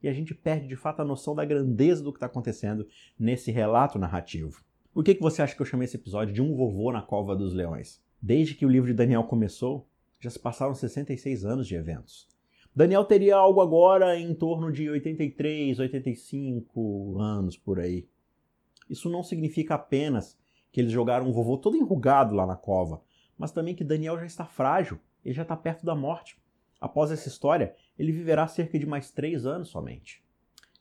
E 0.01 0.07
a 0.07 0.13
gente 0.13 0.33
perde 0.33 0.67
de 0.67 0.77
fato 0.77 1.01
a 1.01 1.05
noção 1.05 1.35
da 1.35 1.43
grandeza 1.43 2.01
do 2.01 2.13
que 2.13 2.17
está 2.17 2.27
acontecendo 2.27 2.87
nesse 3.19 3.51
relato 3.51 3.99
narrativo. 3.99 4.63
Por 4.93 5.03
que, 5.03 5.15
que 5.15 5.21
você 5.21 5.41
acha 5.41 5.53
que 5.53 5.61
eu 5.61 5.65
chamei 5.65 5.85
esse 5.85 5.97
episódio 5.97 6.33
de 6.33 6.41
Um 6.41 6.55
Vovô 6.55 6.91
na 6.91 7.01
Cova 7.01 7.35
dos 7.35 7.53
Leões? 7.53 8.01
Desde 8.21 8.53
que 8.53 8.65
o 8.65 8.69
livro 8.69 8.87
de 8.89 8.93
Daniel 8.93 9.23
começou, 9.23 9.87
já 10.19 10.29
se 10.29 10.39
passaram 10.39 10.75
66 10.75 11.45
anos 11.45 11.67
de 11.67 11.75
eventos. 11.75 12.27
Daniel 12.75 13.05
teria 13.05 13.35
algo 13.35 13.61
agora 13.61 14.17
em 14.19 14.33
torno 14.33 14.71
de 14.71 14.89
83, 14.89 15.79
85 15.79 17.19
anos 17.19 17.57
por 17.57 17.79
aí. 17.79 18.07
Isso 18.89 19.09
não 19.09 19.23
significa 19.23 19.75
apenas 19.75 20.37
que 20.71 20.81
eles 20.81 20.91
jogaram 20.91 21.29
o 21.29 21.33
vovô 21.33 21.57
todo 21.57 21.77
enrugado 21.77 22.35
lá 22.35 22.45
na 22.45 22.55
cova, 22.55 23.01
mas 23.37 23.51
também 23.51 23.73
que 23.73 23.83
Daniel 23.83 24.19
já 24.19 24.25
está 24.25 24.45
frágil, 24.45 24.99
ele 25.23 25.33
já 25.33 25.43
está 25.43 25.55
perto 25.55 25.85
da 25.85 25.95
morte. 25.95 26.37
Após 26.79 27.11
essa 27.11 27.27
história, 27.27 27.75
ele 27.97 28.11
viverá 28.11 28.47
cerca 28.47 28.77
de 28.77 28.85
mais 28.85 29.11
três 29.11 29.45
anos 29.45 29.69
somente. 29.69 30.23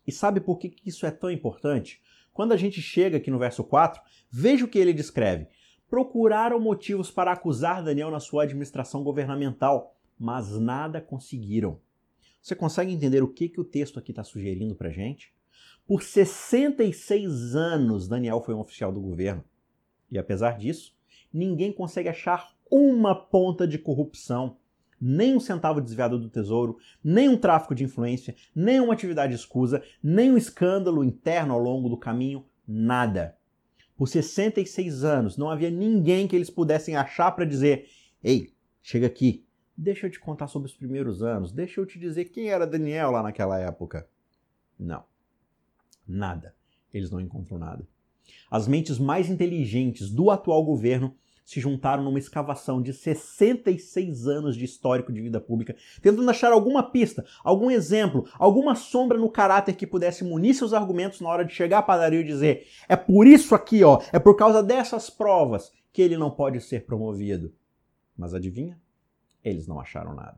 E 0.06 0.12
sabe 0.12 0.40
por 0.40 0.58
que 0.58 0.74
isso 0.84 1.06
é 1.06 1.10
tão 1.10 1.30
importante? 1.30 2.02
Quando 2.32 2.52
a 2.52 2.56
gente 2.56 2.80
chega 2.80 3.16
aqui 3.16 3.30
no 3.30 3.38
verso 3.38 3.64
4, 3.64 4.00
veja 4.30 4.64
o 4.64 4.68
que 4.68 4.78
ele 4.78 4.92
descreve. 4.92 5.48
Procuraram 5.88 6.60
motivos 6.60 7.10
para 7.10 7.32
acusar 7.32 7.82
Daniel 7.82 8.10
na 8.10 8.20
sua 8.20 8.42
administração 8.42 9.02
governamental, 9.02 9.96
mas 10.18 10.58
nada 10.58 11.00
conseguiram. 11.00 11.80
Você 12.42 12.54
consegue 12.54 12.92
entender 12.92 13.22
o 13.22 13.28
que, 13.28 13.48
que 13.48 13.60
o 13.60 13.64
texto 13.64 13.98
aqui 13.98 14.12
está 14.12 14.22
sugerindo 14.22 14.74
para 14.74 14.90
gente? 14.90 15.32
Por 15.86 16.02
66 16.02 17.56
anos, 17.56 18.06
Daniel 18.06 18.42
foi 18.42 18.54
um 18.54 18.60
oficial 18.60 18.92
do 18.92 19.00
governo. 19.00 19.42
E 20.10 20.18
apesar 20.18 20.58
disso, 20.58 20.94
ninguém 21.32 21.72
consegue 21.72 22.10
achar 22.10 22.54
uma 22.70 23.14
ponta 23.14 23.66
de 23.66 23.78
corrupção, 23.78 24.58
nem 25.00 25.34
um 25.34 25.40
centavo 25.40 25.80
desviado 25.80 26.18
do 26.18 26.28
tesouro, 26.28 26.76
nem 27.02 27.28
um 27.28 27.38
tráfico 27.38 27.74
de 27.74 27.84
influência, 27.84 28.36
nem 28.54 28.80
uma 28.80 28.92
atividade 28.92 29.34
escusa, 29.34 29.82
nem 30.02 30.30
um 30.30 30.36
escândalo 30.36 31.02
interno 31.02 31.54
ao 31.54 31.60
longo 31.60 31.88
do 31.88 31.96
caminho, 31.96 32.44
nada. 32.66 33.37
Por 33.98 34.06
66 34.06 35.02
anos 35.02 35.36
não 35.36 35.50
havia 35.50 35.70
ninguém 35.70 36.28
que 36.28 36.36
eles 36.36 36.48
pudessem 36.48 36.94
achar 36.94 37.32
para 37.32 37.44
dizer: 37.44 37.88
"Ei, 38.22 38.54
chega 38.80 39.08
aqui, 39.08 39.44
deixa 39.76 40.06
eu 40.06 40.10
te 40.10 40.20
contar 40.20 40.46
sobre 40.46 40.68
os 40.68 40.74
primeiros 40.76 41.20
anos, 41.20 41.50
deixa 41.50 41.80
eu 41.80 41.84
te 41.84 41.98
dizer 41.98 42.26
quem 42.26 42.48
era 42.48 42.64
Daniel 42.64 43.10
lá 43.10 43.24
naquela 43.24 43.58
época". 43.58 44.08
Não. 44.78 45.04
Nada. 46.06 46.54
Eles 46.94 47.10
não 47.10 47.20
encontram 47.20 47.58
nada. 47.58 47.84
As 48.48 48.68
mentes 48.68 49.00
mais 49.00 49.28
inteligentes 49.28 50.10
do 50.10 50.30
atual 50.30 50.64
governo 50.64 51.16
se 51.48 51.60
juntaram 51.60 52.04
numa 52.04 52.18
escavação 52.18 52.82
de 52.82 52.92
66 52.92 54.28
anos 54.28 54.54
de 54.54 54.66
histórico 54.66 55.10
de 55.10 55.22
vida 55.22 55.40
pública, 55.40 55.74
tentando 56.02 56.28
achar 56.28 56.52
alguma 56.52 56.82
pista, 56.82 57.24
algum 57.42 57.70
exemplo, 57.70 58.28
alguma 58.34 58.74
sombra 58.74 59.16
no 59.16 59.30
caráter 59.30 59.74
que 59.74 59.86
pudesse 59.86 60.22
munir 60.24 60.54
seus 60.54 60.74
argumentos 60.74 61.22
na 61.22 61.30
hora 61.30 61.46
de 61.46 61.54
chegar 61.54 61.78
à 61.78 61.82
padaria 61.82 62.20
e 62.20 62.24
dizer: 62.24 62.66
é 62.86 62.96
por 62.96 63.26
isso 63.26 63.54
aqui, 63.54 63.82
ó, 63.82 63.98
é 64.12 64.18
por 64.18 64.36
causa 64.36 64.62
dessas 64.62 65.08
provas 65.08 65.72
que 65.90 66.02
ele 66.02 66.18
não 66.18 66.30
pode 66.30 66.60
ser 66.60 66.84
promovido. 66.84 67.50
Mas 68.14 68.34
adivinha? 68.34 68.78
Eles 69.42 69.66
não 69.66 69.80
acharam 69.80 70.14
nada. 70.14 70.36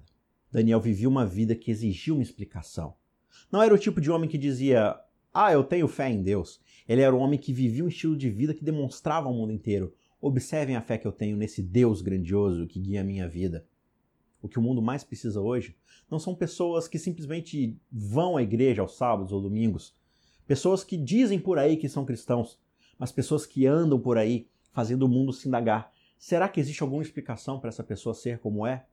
Daniel 0.52 0.78
vivia 0.78 1.08
uma 1.08 1.26
vida 1.26 1.56
que 1.56 1.72
exigia 1.72 2.14
uma 2.14 2.22
explicação. 2.22 2.94
Não 3.50 3.60
era 3.60 3.74
o 3.74 3.78
tipo 3.78 4.00
de 4.00 4.12
homem 4.12 4.30
que 4.30 4.38
dizia: 4.38 4.94
Ah, 5.34 5.52
eu 5.52 5.64
tenho 5.64 5.88
fé 5.88 6.08
em 6.08 6.22
Deus. 6.22 6.60
Ele 6.88 7.02
era 7.02 7.16
um 7.16 7.18
homem 7.18 7.36
que 7.36 7.52
vivia 7.52 7.84
um 7.84 7.88
estilo 7.88 8.16
de 8.16 8.30
vida 8.30 8.54
que 8.54 8.64
demonstrava 8.64 9.26
ao 9.26 9.34
mundo 9.34 9.52
inteiro: 9.52 9.92
Observem 10.20 10.76
a 10.76 10.82
fé 10.82 10.98
que 10.98 11.06
eu 11.06 11.12
tenho 11.12 11.36
nesse 11.36 11.62
Deus 11.62 12.02
grandioso 12.02 12.66
que 12.66 12.78
guia 12.78 13.00
a 13.00 13.04
minha 13.04 13.26
vida. 13.26 13.66
O 14.42 14.48
que 14.48 14.58
o 14.58 14.62
mundo 14.62 14.82
mais 14.82 15.02
precisa 15.02 15.40
hoje 15.40 15.76
não 16.10 16.18
são 16.18 16.34
pessoas 16.34 16.86
que 16.86 16.98
simplesmente 16.98 17.78
vão 17.90 18.36
à 18.36 18.42
igreja 18.42 18.82
aos 18.82 18.96
sábados 18.96 19.32
ou 19.32 19.40
domingos, 19.40 19.94
pessoas 20.46 20.82
que 20.84 20.96
dizem 20.96 21.38
por 21.38 21.58
aí 21.58 21.76
que 21.76 21.88
são 21.88 22.04
cristãos, 22.04 22.58
mas 22.98 23.12
pessoas 23.12 23.46
que 23.46 23.66
andam 23.66 23.98
por 23.98 24.18
aí 24.18 24.48
fazendo 24.72 25.04
o 25.04 25.08
mundo 25.08 25.32
se 25.32 25.48
indagar. 25.48 25.92
Será 26.18 26.48
que 26.48 26.60
existe 26.60 26.82
alguma 26.82 27.02
explicação 27.02 27.58
para 27.58 27.68
essa 27.68 27.82
pessoa 27.82 28.14
ser 28.14 28.38
como 28.40 28.66
é? 28.66 28.84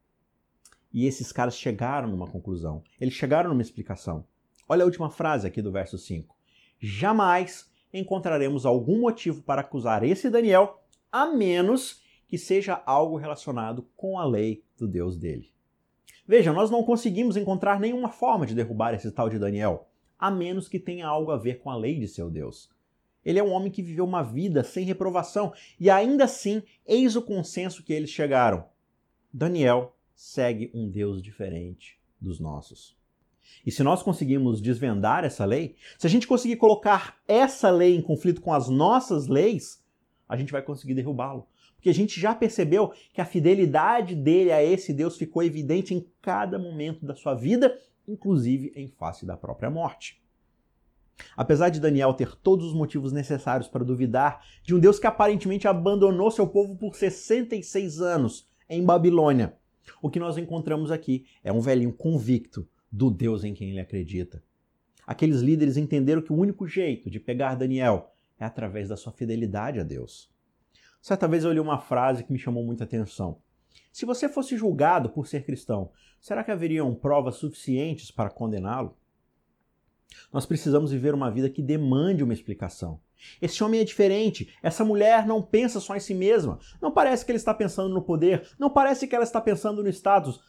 E 0.94 1.06
esses 1.06 1.32
caras 1.32 1.58
chegaram 1.58 2.10
numa 2.10 2.28
conclusão. 2.28 2.82
Eles 3.00 3.14
chegaram 3.14 3.50
numa 3.50 3.62
explicação. 3.62 4.26
Olha 4.68 4.84
a 4.84 4.86
última 4.86 5.10
frase 5.10 5.46
aqui 5.46 5.62
do 5.62 5.72
verso 5.72 5.98
5. 5.98 6.36
Jamais 6.80 7.70
encontraremos 7.94 8.66
algum 8.66 9.02
motivo 9.02 9.42
para 9.42 9.62
acusar 9.62 10.04
esse 10.04 10.30
Daniel 10.30 10.82
a 11.12 11.26
menos 11.26 12.02
que 12.28 12.38
seja 12.38 12.82
algo 12.86 13.18
relacionado 13.18 13.88
com 13.96 14.20
a 14.20 14.26
lei 14.26 14.64
do 14.78 14.88
Deus 14.88 15.18
dele. 15.18 15.52
Veja, 16.28 16.52
nós 16.52 16.70
não 16.70 16.84
conseguimos 16.84 17.38
encontrar 17.38 17.80
nenhuma 17.80 18.10
forma 18.10 18.46
de 18.46 18.54
derrubar 18.54 18.94
esse 18.94 19.10
tal 19.12 19.30
de 19.30 19.40
Daniel, 19.40 19.88
a 20.20 20.30
menos 20.30 20.68
que 20.68 20.80
tenha 20.80 21.08
algo 21.08 21.32
a 21.32 21.38
ver 21.38 21.60
com 21.60 21.70
a 21.70 21.78
lei 21.78 21.98
de 21.98 22.08
seu 22.08 22.30
Deus. 22.30 22.70
Ele 23.24 23.40
é 23.40 23.44
um 23.44 23.52
homem 23.52 23.72
que 23.72 23.82
viveu 23.82 24.06
uma 24.06 24.24
vida 24.24 24.64
sem 24.64 24.86
reprovação, 24.86 25.54
e 25.80 25.90
ainda 25.90 26.26
assim, 26.26 26.62
eis 26.86 27.16
o 27.16 27.22
consenso 27.22 27.84
que 27.84 27.94
eles 27.94 28.10
chegaram. 28.10 28.66
Daniel 29.32 29.96
segue 30.14 30.72
um 30.74 30.90
Deus 30.90 31.22
diferente 31.22 32.00
dos 32.20 32.40
nossos. 32.40 32.98
E 33.66 33.72
se 33.72 33.84
nós 33.84 34.04
conseguirmos 34.04 34.62
desvendar 34.62 35.24
essa 35.24 35.46
lei, 35.46 35.76
se 35.98 36.08
a 36.08 36.10
gente 36.10 36.28
conseguir 36.28 36.58
colocar 36.58 37.18
essa 37.28 37.70
lei 37.70 37.96
em 37.96 38.02
conflito 38.02 38.42
com 38.42 38.52
as 38.54 38.68
nossas 38.68 39.28
leis, 39.28 39.84
a 40.28 40.36
gente 40.36 40.52
vai 40.52 40.62
conseguir 40.62 40.94
derrubá-lo. 40.94 41.48
Porque 41.76 41.90
a 41.90 41.94
gente 41.94 42.20
já 42.20 42.34
percebeu 42.34 42.92
que 43.14 43.22
a 43.22 43.26
fidelidade 43.26 44.16
dele 44.16 44.52
a 44.52 44.64
esse 44.64 44.92
Deus 44.94 45.16
ficou 45.16 45.44
evidente 45.44 45.94
em 45.94 46.06
cada 46.22 46.58
momento 46.58 47.06
da 47.06 47.16
sua 47.16 47.36
vida, 47.36 47.78
inclusive 48.08 48.72
em 48.76 48.88
face 48.88 49.26
da 49.26 49.38
própria 49.38 49.70
morte. 49.70 50.22
Apesar 51.36 51.70
de 51.70 51.80
Daniel 51.80 52.14
ter 52.14 52.36
todos 52.36 52.68
os 52.68 52.74
motivos 52.74 53.12
necessários 53.12 53.68
para 53.68 53.84
duvidar 53.84 54.44
de 54.64 54.76
um 54.76 54.80
Deus 54.80 55.00
que 55.00 55.08
aparentemente 55.08 55.68
abandonou 55.68 56.30
seu 56.32 56.48
povo 56.48 56.76
por 56.76 56.96
66 56.96 58.02
anos 58.02 58.48
em 58.70 58.84
Babilônia, 58.84 59.56
o 60.02 60.10
que 60.10 60.20
nós 60.20 60.38
encontramos 60.38 60.92
aqui 60.92 61.26
é 61.44 61.52
um 61.52 61.62
velhinho 61.62 61.94
convicto 61.94 62.68
do 62.92 63.10
Deus 63.10 63.44
em 63.44 63.54
quem 63.54 63.70
ele 63.70 63.80
acredita. 63.80 64.44
Aqueles 65.06 65.40
líderes 65.40 65.78
entenderam 65.78 66.22
que 66.22 66.34
o 66.34 66.38
único 66.38 66.68
jeito 66.68 67.10
de 67.10 67.20
pegar 67.20 67.56
Daniel 67.56 68.12
é 68.40 68.46
através 68.46 68.90
da 68.90 68.98
sua 68.98 69.12
fidelidade 69.12 69.80
a 69.80 69.84
Deus. 69.84 70.30
Certa 71.02 71.28
vez 71.28 71.44
eu 71.44 71.54
li 71.54 71.60
uma 71.60 71.80
frase 71.80 72.24
que 72.24 72.32
me 72.32 72.40
chamou 72.40 72.64
muita 72.64 72.84
atenção. 72.84 73.40
Se 73.92 74.06
você 74.06 74.28
fosse 74.28 74.58
julgado 74.58 75.10
por 75.10 75.28
ser 75.28 75.46
cristão, 75.46 75.92
será 76.20 76.44
que 76.44 76.52
haveriam 76.52 76.94
provas 76.94 77.36
suficientes 77.36 78.12
para 78.12 78.30
condená-lo? 78.30 78.98
Nós 80.32 80.46
precisamos 80.46 80.92
viver 80.92 81.14
uma 81.14 81.32
vida 81.32 81.50
que 81.50 81.62
demande 81.62 82.24
uma 82.24 82.34
explicação. 82.34 83.00
Esse 83.42 83.64
homem 83.64 83.82
é 83.82 83.84
diferente. 83.84 84.54
Essa 84.62 84.86
mulher 84.86 85.26
não 85.26 85.42
pensa 85.42 85.80
só 85.80 85.96
em 85.96 86.00
si 86.00 86.14
mesma. 86.14 86.60
Não 86.82 86.92
parece 86.92 87.26
que 87.26 87.32
ele 87.32 87.38
está 87.38 87.54
pensando 87.54 87.94
no 87.94 88.02
poder. 88.02 88.48
Não 88.60 88.70
parece 88.70 89.08
que 89.08 89.16
ela 89.16 89.24
está 89.24 89.42
pensando 89.42 89.84
no 89.84 89.90
status. 89.90 90.40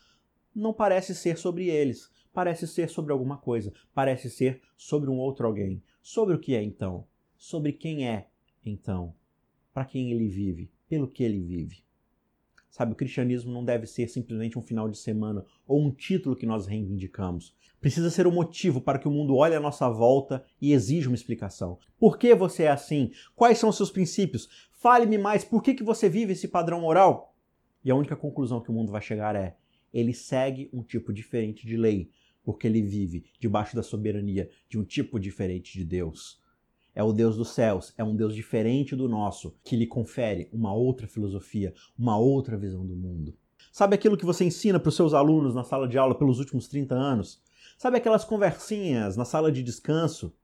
Não 0.55 0.73
parece 0.73 1.15
ser 1.15 1.39
sobre 1.39 1.69
eles. 1.69 2.11
Parece 2.33 2.67
ser 2.67 2.89
sobre 2.89 3.13
alguma 3.13 3.39
coisa. 3.39 3.73
Parece 3.95 4.31
ser 4.31 4.61
sobre 4.77 5.11
um 5.11 5.17
outro 5.19 5.47
alguém. 5.47 5.83
Sobre 6.03 6.35
o 6.35 6.39
que 6.39 6.55
é 6.55 6.63
então? 6.63 7.07
Sobre 7.39 7.73
quem 7.73 8.07
é, 8.07 8.27
então, 8.67 9.15
para 9.73 9.85
quem 9.85 10.11
ele 10.11 10.29
vive, 10.29 10.71
pelo 10.89 11.07
que 11.07 11.23
ele 11.23 11.41
vive. 11.41 11.85
Sabe, 12.69 12.93
o 12.93 12.97
cristianismo 12.97 13.53
não 13.53 13.65
deve 13.65 13.87
ser 13.87 14.09
simplesmente 14.09 14.59
um 14.59 14.63
final 14.63 14.89
de 14.89 14.99
semana 14.99 15.45
ou 15.67 15.81
um 15.81 15.91
título 15.91 16.37
que 16.37 16.45
nós 16.45 16.67
reivindicamos. 16.67 17.57
Precisa 17.81 18.11
ser 18.11 18.27
um 18.27 18.33
motivo 18.33 18.81
para 18.81 18.99
que 18.99 19.07
o 19.07 19.11
mundo 19.11 19.37
olhe 19.37 19.55
à 19.55 19.61
nossa 19.61 19.89
volta 19.89 20.45
e 20.61 20.73
exija 20.73 21.09
uma 21.09 21.15
explicação. 21.15 21.79
Por 21.99 22.19
que 22.19 22.35
você 22.35 22.65
é 22.65 22.71
assim? 22.71 23.13
Quais 23.37 23.59
são 23.59 23.71
os 23.71 23.77
seus 23.77 23.91
princípios? 23.91 24.69
Fale-me 24.73 25.17
mais, 25.17 25.45
por 25.45 25.63
que, 25.63 25.75
que 25.75 25.83
você 25.83 26.09
vive 26.09 26.33
esse 26.33 26.49
padrão 26.49 26.81
moral? 26.81 27.37
E 27.85 27.91
a 27.91 27.95
única 27.95 28.17
conclusão 28.17 28.61
que 28.61 28.71
o 28.71 28.75
mundo 28.75 28.93
vai 28.93 29.01
chegar 29.01 29.37
é: 29.37 29.57
ele 29.95 30.13
segue 30.13 30.69
um 30.73 30.83
tipo 30.83 31.13
diferente 31.13 31.67
de 31.67 31.77
lei, 31.77 32.11
porque 32.45 32.67
ele 32.67 32.83
vive 32.83 33.25
debaixo 33.39 33.77
da 33.77 33.83
soberania 33.83 34.51
de 34.69 34.79
um 34.79 34.85
tipo 34.85 35.19
diferente 35.19 35.73
de 35.73 35.85
Deus 35.85 36.41
é 36.99 37.03
o 37.05 37.13
Deus 37.13 37.37
dos 37.37 37.51
céus, 37.51 37.95
é 37.97 38.03
um 38.03 38.17
Deus 38.17 38.35
diferente 38.35 38.97
do 38.97 39.09
nosso, 39.09 39.55
que 39.63 39.77
lhe 39.77 39.87
confere 39.87 40.49
uma 40.53 40.75
outra 40.75 41.07
filosofia, 41.07 41.73
uma 41.97 42.19
outra 42.19 42.57
visão 42.59 42.85
do 42.85 42.97
mundo. 42.97 43.37
Sabe 43.71 43.95
aquilo 43.95 44.17
que 44.17 44.25
você 44.25 44.45
ensina 44.45 44.81
para 44.81 44.89
os 44.89 44.97
seus 44.97 45.15
alunos 45.15 45.55
na 45.55 45.63
sala 45.63 45.87
de 45.87 45.97
aula 45.97 46.19
pelos 46.19 46.41
últimos 46.41 46.67
30 46.67 46.97
anos? 46.97 47.41
Sabe 47.79 47.99
aquelas 47.99 48.25
conversinhas 48.25 49.17
na 49.17 49.25
sala 49.25 49.53
de 49.53 49.63
descanso? 49.63 50.35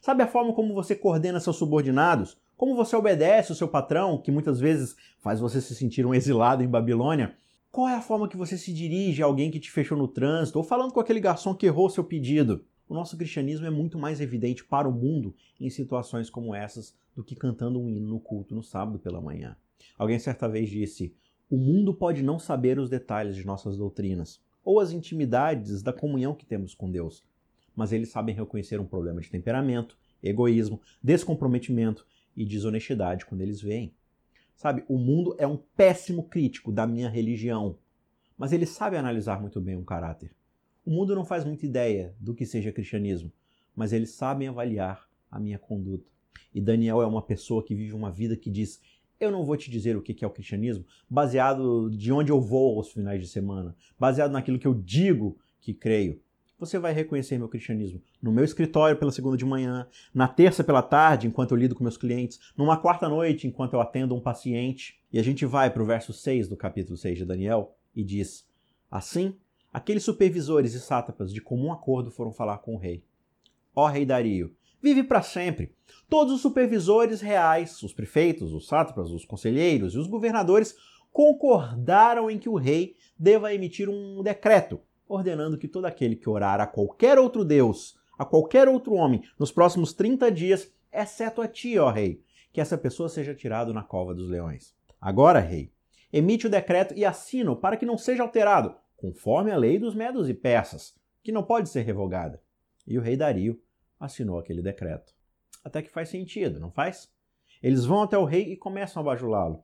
Sabe 0.00 0.22
a 0.22 0.28
forma 0.28 0.52
como 0.52 0.72
você 0.72 0.94
coordena 0.94 1.40
seus 1.40 1.56
subordinados? 1.56 2.38
Como 2.56 2.76
você 2.76 2.94
obedece 2.94 3.50
o 3.50 3.56
seu 3.56 3.66
patrão, 3.66 4.16
que 4.16 4.30
muitas 4.30 4.60
vezes 4.60 4.94
faz 5.18 5.40
você 5.40 5.60
se 5.60 5.74
sentir 5.74 6.06
um 6.06 6.14
exilado 6.14 6.62
em 6.62 6.68
Babilônia? 6.68 7.36
Qual 7.72 7.88
é 7.88 7.96
a 7.96 8.00
forma 8.00 8.28
que 8.28 8.36
você 8.36 8.56
se 8.56 8.72
dirige 8.72 9.20
a 9.20 9.26
alguém 9.26 9.50
que 9.50 9.58
te 9.58 9.68
fechou 9.68 9.98
no 9.98 10.06
trânsito 10.06 10.58
ou 10.58 10.64
falando 10.64 10.92
com 10.92 11.00
aquele 11.00 11.18
garçom 11.18 11.52
que 11.56 11.66
errou 11.66 11.90
seu 11.90 12.04
pedido? 12.04 12.64
O 12.88 12.94
nosso 12.94 13.16
cristianismo 13.16 13.66
é 13.66 13.70
muito 13.70 13.98
mais 13.98 14.20
evidente 14.20 14.64
para 14.64 14.88
o 14.88 14.92
mundo 14.92 15.34
em 15.58 15.70
situações 15.70 16.28
como 16.28 16.54
essas 16.54 16.94
do 17.14 17.24
que 17.24 17.34
cantando 17.34 17.80
um 17.80 17.88
hino 17.88 18.08
no 18.08 18.20
culto 18.20 18.54
no 18.54 18.62
sábado 18.62 18.98
pela 18.98 19.20
manhã. 19.20 19.56
Alguém 19.96 20.18
certa 20.18 20.48
vez 20.48 20.68
disse: 20.68 21.14
O 21.48 21.56
mundo 21.56 21.94
pode 21.94 22.22
não 22.22 22.38
saber 22.38 22.78
os 22.78 22.90
detalhes 22.90 23.36
de 23.36 23.46
nossas 23.46 23.76
doutrinas 23.76 24.42
ou 24.64 24.80
as 24.80 24.92
intimidades 24.92 25.82
da 25.82 25.92
comunhão 25.92 26.34
que 26.34 26.46
temos 26.46 26.74
com 26.74 26.90
Deus, 26.90 27.22
mas 27.74 27.92
eles 27.92 28.10
sabem 28.10 28.34
reconhecer 28.34 28.80
um 28.80 28.86
problema 28.86 29.20
de 29.20 29.30
temperamento, 29.30 29.96
egoísmo, 30.22 30.80
descomprometimento 31.02 32.06
e 32.36 32.44
desonestidade 32.44 33.26
quando 33.26 33.42
eles 33.42 33.60
veem. 33.60 33.94
Sabe, 34.56 34.84
o 34.88 34.98
mundo 34.98 35.34
é 35.38 35.46
um 35.46 35.56
péssimo 35.56 36.24
crítico 36.28 36.70
da 36.70 36.86
minha 36.86 37.08
religião, 37.08 37.76
mas 38.38 38.52
ele 38.52 38.66
sabe 38.66 38.96
analisar 38.96 39.40
muito 39.40 39.60
bem 39.60 39.76
um 39.76 39.84
caráter. 39.84 40.34
O 40.84 40.90
mundo 40.90 41.14
não 41.14 41.24
faz 41.24 41.44
muita 41.44 41.64
ideia 41.64 42.14
do 42.20 42.34
que 42.34 42.44
seja 42.44 42.70
cristianismo, 42.70 43.32
mas 43.74 43.92
eles 43.92 44.10
sabem 44.10 44.48
avaliar 44.48 45.08
a 45.30 45.40
minha 45.40 45.58
conduta. 45.58 46.10
E 46.54 46.60
Daniel 46.60 47.00
é 47.00 47.06
uma 47.06 47.22
pessoa 47.22 47.64
que 47.64 47.74
vive 47.74 47.94
uma 47.94 48.10
vida 48.10 48.36
que 48.36 48.50
diz: 48.50 48.82
Eu 49.18 49.30
não 49.30 49.46
vou 49.46 49.56
te 49.56 49.70
dizer 49.70 49.96
o 49.96 50.02
que 50.02 50.22
é 50.22 50.28
o 50.28 50.30
cristianismo, 50.30 50.84
baseado 51.08 51.88
de 51.90 52.12
onde 52.12 52.30
eu 52.30 52.40
vou 52.40 52.76
aos 52.76 52.92
finais 52.92 53.20
de 53.20 53.28
semana, 53.28 53.74
baseado 53.98 54.32
naquilo 54.32 54.58
que 54.58 54.66
eu 54.66 54.74
digo 54.74 55.38
que 55.58 55.72
creio. 55.72 56.20
Você 56.58 56.78
vai 56.78 56.92
reconhecer 56.92 57.36
meu 57.38 57.48
cristianismo 57.48 58.00
no 58.22 58.30
meu 58.30 58.44
escritório 58.44 58.96
pela 58.96 59.10
segunda 59.10 59.36
de 59.36 59.44
manhã, 59.44 59.88
na 60.14 60.28
terça 60.28 60.62
pela 60.62 60.82
tarde, 60.82 61.26
enquanto 61.26 61.50
eu 61.50 61.56
lido 61.56 61.74
com 61.74 61.82
meus 61.82 61.96
clientes, 61.96 62.38
numa 62.56 62.76
quarta 62.76 63.08
noite, 63.08 63.46
enquanto 63.46 63.72
eu 63.72 63.80
atendo 63.80 64.14
um 64.14 64.20
paciente. 64.20 65.00
E 65.12 65.18
a 65.18 65.22
gente 65.22 65.44
vai 65.46 65.70
para 65.70 65.82
o 65.82 65.86
verso 65.86 66.12
6 66.12 66.48
do 66.48 66.56
capítulo 66.56 66.96
6 66.96 67.18
de 67.18 67.24
Daniel 67.24 67.74
e 67.94 68.04
diz: 68.04 68.46
Assim, 68.90 69.34
aqueles 69.74 70.04
supervisores 70.04 70.72
e 70.74 70.80
sátrapas 70.80 71.34
de 71.34 71.40
comum 71.40 71.72
acordo 71.72 72.08
foram 72.08 72.32
falar 72.32 72.58
com 72.58 72.76
o 72.76 72.78
rei. 72.78 73.04
Ó 73.74 73.88
rei 73.88 74.06
Dario, 74.06 74.54
vive 74.80 75.02
para 75.02 75.20
sempre. 75.20 75.74
Todos 76.08 76.32
os 76.32 76.40
supervisores 76.40 77.20
reais, 77.20 77.82
os 77.82 77.92
prefeitos, 77.92 78.54
os 78.54 78.68
sátrapas, 78.68 79.10
os 79.10 79.24
conselheiros 79.24 79.94
e 79.94 79.98
os 79.98 80.06
governadores 80.06 80.76
concordaram 81.12 82.30
em 82.30 82.38
que 82.38 82.48
o 82.48 82.54
rei 82.54 82.94
deva 83.18 83.52
emitir 83.52 83.88
um 83.88 84.22
decreto 84.22 84.80
ordenando 85.08 85.58
que 85.58 85.68
todo 85.68 85.86
aquele 85.86 86.16
que 86.16 86.30
orar 86.30 86.60
a 86.60 86.66
qualquer 86.66 87.18
outro 87.18 87.44
deus, 87.44 87.98
a 88.16 88.24
qualquer 88.24 88.68
outro 88.68 88.94
homem, 88.94 89.22
nos 89.38 89.52
próximos 89.52 89.92
30 89.92 90.30
dias, 90.30 90.72
exceto 90.92 91.42
a 91.42 91.48
ti, 91.48 91.78
ó 91.78 91.90
rei, 91.90 92.22
que 92.52 92.60
essa 92.60 92.78
pessoa 92.78 93.08
seja 93.08 93.34
tirado 93.34 93.74
na 93.74 93.82
cova 93.82 94.14
dos 94.14 94.30
leões. 94.30 94.74
Agora, 95.00 95.40
rei, 95.40 95.72
emite 96.12 96.46
o 96.46 96.50
decreto 96.50 96.94
e 96.94 97.04
assina 97.04 97.54
para 97.56 97.76
que 97.76 97.84
não 97.84 97.98
seja 97.98 98.22
alterado, 98.22 98.74
conforme 99.04 99.50
a 99.50 99.56
lei 99.58 99.78
dos 99.78 99.94
medos 99.94 100.30
e 100.30 100.34
persas, 100.34 100.94
que 101.22 101.30
não 101.30 101.42
pode 101.42 101.68
ser 101.68 101.82
revogada. 101.82 102.40
E 102.86 102.96
o 102.96 103.02
rei 103.02 103.18
Dario 103.18 103.60
assinou 104.00 104.38
aquele 104.38 104.62
decreto. 104.62 105.12
Até 105.62 105.82
que 105.82 105.90
faz 105.90 106.08
sentido, 106.08 106.58
não 106.58 106.70
faz? 106.70 107.12
Eles 107.62 107.84
vão 107.84 108.02
até 108.02 108.16
o 108.16 108.24
rei 108.24 108.52
e 108.52 108.56
começam 108.56 109.02
a 109.02 109.04
bajulá-lo. 109.04 109.62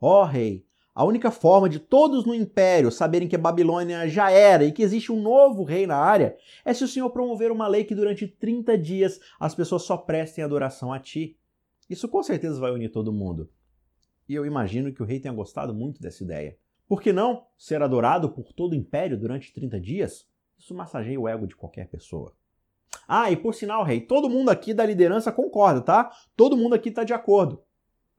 Ó 0.00 0.22
oh, 0.22 0.24
rei, 0.24 0.66
a 0.92 1.04
única 1.04 1.30
forma 1.30 1.68
de 1.68 1.78
todos 1.78 2.24
no 2.24 2.34
império 2.34 2.90
saberem 2.90 3.28
que 3.28 3.36
a 3.36 3.38
Babilônia 3.38 4.08
já 4.08 4.28
era 4.28 4.64
e 4.64 4.72
que 4.72 4.82
existe 4.82 5.12
um 5.12 5.22
novo 5.22 5.62
rei 5.62 5.86
na 5.86 5.96
área 5.96 6.36
é 6.64 6.74
se 6.74 6.82
o 6.82 6.88
Senhor 6.88 7.10
promover 7.10 7.52
uma 7.52 7.68
lei 7.68 7.84
que 7.84 7.94
durante 7.94 8.26
30 8.26 8.76
dias 8.76 9.20
as 9.38 9.54
pessoas 9.54 9.82
só 9.82 9.96
prestem 9.96 10.42
adoração 10.42 10.92
a 10.92 10.98
ti. 10.98 11.38
Isso 11.88 12.08
com 12.08 12.24
certeza 12.24 12.58
vai 12.58 12.72
unir 12.72 12.90
todo 12.90 13.12
mundo. 13.12 13.48
E 14.28 14.34
eu 14.34 14.44
imagino 14.44 14.92
que 14.92 15.00
o 15.02 15.06
rei 15.06 15.20
tenha 15.20 15.34
gostado 15.34 15.72
muito 15.72 16.02
dessa 16.02 16.24
ideia. 16.24 16.58
Por 16.90 17.00
que 17.00 17.12
não 17.12 17.46
ser 17.56 17.80
adorado 17.82 18.28
por 18.28 18.52
todo 18.52 18.72
o 18.72 18.74
império 18.74 19.16
durante 19.16 19.52
30 19.52 19.78
dias? 19.78 20.26
Isso 20.58 20.74
massageia 20.74 21.20
o 21.20 21.28
ego 21.28 21.46
de 21.46 21.54
qualquer 21.54 21.86
pessoa. 21.88 22.34
Ah, 23.06 23.30
e 23.30 23.36
por 23.36 23.54
sinal, 23.54 23.84
rei, 23.84 24.00
todo 24.00 24.28
mundo 24.28 24.48
aqui 24.48 24.74
da 24.74 24.84
liderança 24.84 25.30
concorda, 25.30 25.80
tá? 25.80 26.10
Todo 26.36 26.56
mundo 26.56 26.74
aqui 26.74 26.88
está 26.88 27.04
de 27.04 27.12
acordo. 27.12 27.62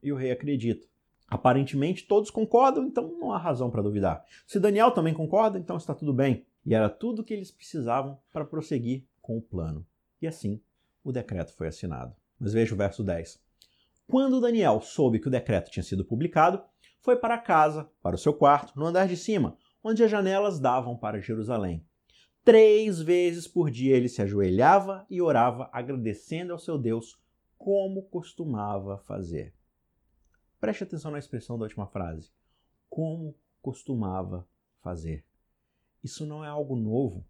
E 0.02 0.10
o 0.10 0.16
rei 0.16 0.30
acredita. 0.30 0.86
Aparentemente 1.28 2.06
todos 2.06 2.30
concordam, 2.30 2.86
então 2.86 3.14
não 3.20 3.30
há 3.30 3.36
razão 3.36 3.70
para 3.70 3.82
duvidar. 3.82 4.24
Se 4.46 4.58
Daniel 4.58 4.90
também 4.90 5.12
concorda, 5.12 5.58
então 5.58 5.76
está 5.76 5.94
tudo 5.94 6.14
bem. 6.14 6.46
E 6.64 6.74
era 6.74 6.88
tudo 6.88 7.20
o 7.20 7.24
que 7.26 7.34
eles 7.34 7.50
precisavam 7.50 8.18
para 8.32 8.46
prosseguir 8.46 9.04
com 9.20 9.36
o 9.36 9.42
plano. 9.42 9.86
E 10.18 10.26
assim, 10.26 10.62
o 11.04 11.12
decreto 11.12 11.52
foi 11.52 11.68
assinado. 11.68 12.16
Mas 12.40 12.54
veja 12.54 12.72
o 12.72 12.78
verso 12.78 13.04
10. 13.04 13.38
Quando 14.08 14.40
Daniel 14.40 14.80
soube 14.80 15.20
que 15.20 15.28
o 15.28 15.30
decreto 15.30 15.70
tinha 15.70 15.82
sido 15.82 16.06
publicado, 16.06 16.62
foi 17.02 17.16
para 17.16 17.36
casa, 17.36 17.90
para 18.00 18.14
o 18.14 18.18
seu 18.18 18.32
quarto, 18.32 18.78
no 18.78 18.86
andar 18.86 19.08
de 19.08 19.16
cima, 19.16 19.56
onde 19.82 20.02
as 20.02 20.10
janelas 20.10 20.60
davam 20.60 20.96
para 20.96 21.20
Jerusalém. 21.20 21.84
Três 22.44 23.00
vezes 23.00 23.46
por 23.46 23.70
dia 23.70 23.96
ele 23.96 24.08
se 24.08 24.22
ajoelhava 24.22 25.04
e 25.10 25.20
orava, 25.20 25.68
agradecendo 25.72 26.52
ao 26.52 26.58
seu 26.58 26.78
Deus, 26.78 27.20
como 27.58 28.04
costumava 28.04 28.98
fazer. 28.98 29.52
Preste 30.60 30.84
atenção 30.84 31.10
na 31.10 31.18
expressão 31.18 31.58
da 31.58 31.64
última 31.64 31.86
frase. 31.86 32.30
Como 32.88 33.36
costumava 33.60 34.46
fazer. 34.80 35.24
Isso 36.02 36.24
não 36.24 36.44
é 36.44 36.48
algo 36.48 36.76
novo. 36.76 37.24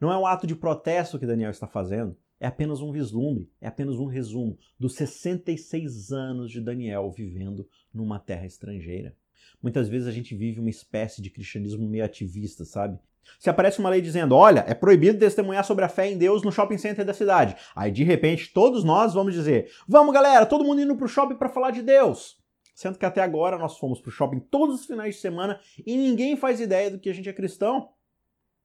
Não 0.00 0.12
é 0.12 0.18
um 0.18 0.26
ato 0.26 0.46
de 0.46 0.56
protesto 0.56 1.18
que 1.18 1.26
Daniel 1.26 1.50
está 1.50 1.66
fazendo. 1.66 2.16
É 2.40 2.46
apenas 2.46 2.80
um 2.80 2.92
vislumbre, 2.92 3.50
é 3.60 3.66
apenas 3.66 3.96
um 3.96 4.06
resumo 4.06 4.58
dos 4.78 4.94
66 4.94 6.12
anos 6.12 6.50
de 6.50 6.60
Daniel 6.60 7.10
vivendo 7.10 7.68
numa 7.92 8.18
terra 8.18 8.46
estrangeira. 8.46 9.16
Muitas 9.62 9.88
vezes 9.88 10.08
a 10.08 10.12
gente 10.12 10.34
vive 10.34 10.60
uma 10.60 10.70
espécie 10.70 11.22
de 11.22 11.30
cristianismo 11.30 11.88
meio 11.88 12.04
ativista, 12.04 12.64
sabe? 12.64 12.98
Se 13.38 13.48
aparece 13.48 13.78
uma 13.78 13.88
lei 13.88 14.00
dizendo, 14.00 14.34
olha, 14.34 14.64
é 14.68 14.74
proibido 14.74 15.18
testemunhar 15.18 15.64
sobre 15.64 15.84
a 15.84 15.88
fé 15.88 16.10
em 16.10 16.18
Deus 16.18 16.42
no 16.42 16.52
shopping 16.52 16.76
center 16.76 17.04
da 17.04 17.14
cidade. 17.14 17.56
Aí 17.74 17.90
de 17.90 18.04
repente 18.04 18.52
todos 18.52 18.84
nós 18.84 19.14
vamos 19.14 19.32
dizer, 19.32 19.70
vamos 19.88 20.12
galera, 20.12 20.44
todo 20.44 20.64
mundo 20.64 20.82
indo 20.82 20.96
pro 20.96 21.08
shopping 21.08 21.36
para 21.36 21.48
falar 21.48 21.70
de 21.70 21.82
Deus. 21.82 22.38
Sendo 22.74 22.98
que 22.98 23.06
até 23.06 23.22
agora 23.22 23.56
nós 23.56 23.78
fomos 23.78 24.00
pro 24.00 24.10
shopping 24.10 24.40
todos 24.40 24.80
os 24.80 24.86
finais 24.86 25.14
de 25.14 25.20
semana 25.20 25.60
e 25.86 25.96
ninguém 25.96 26.36
faz 26.36 26.60
ideia 26.60 26.90
do 26.90 26.98
que 26.98 27.08
a 27.08 27.14
gente 27.14 27.28
é 27.28 27.32
cristão. 27.32 27.88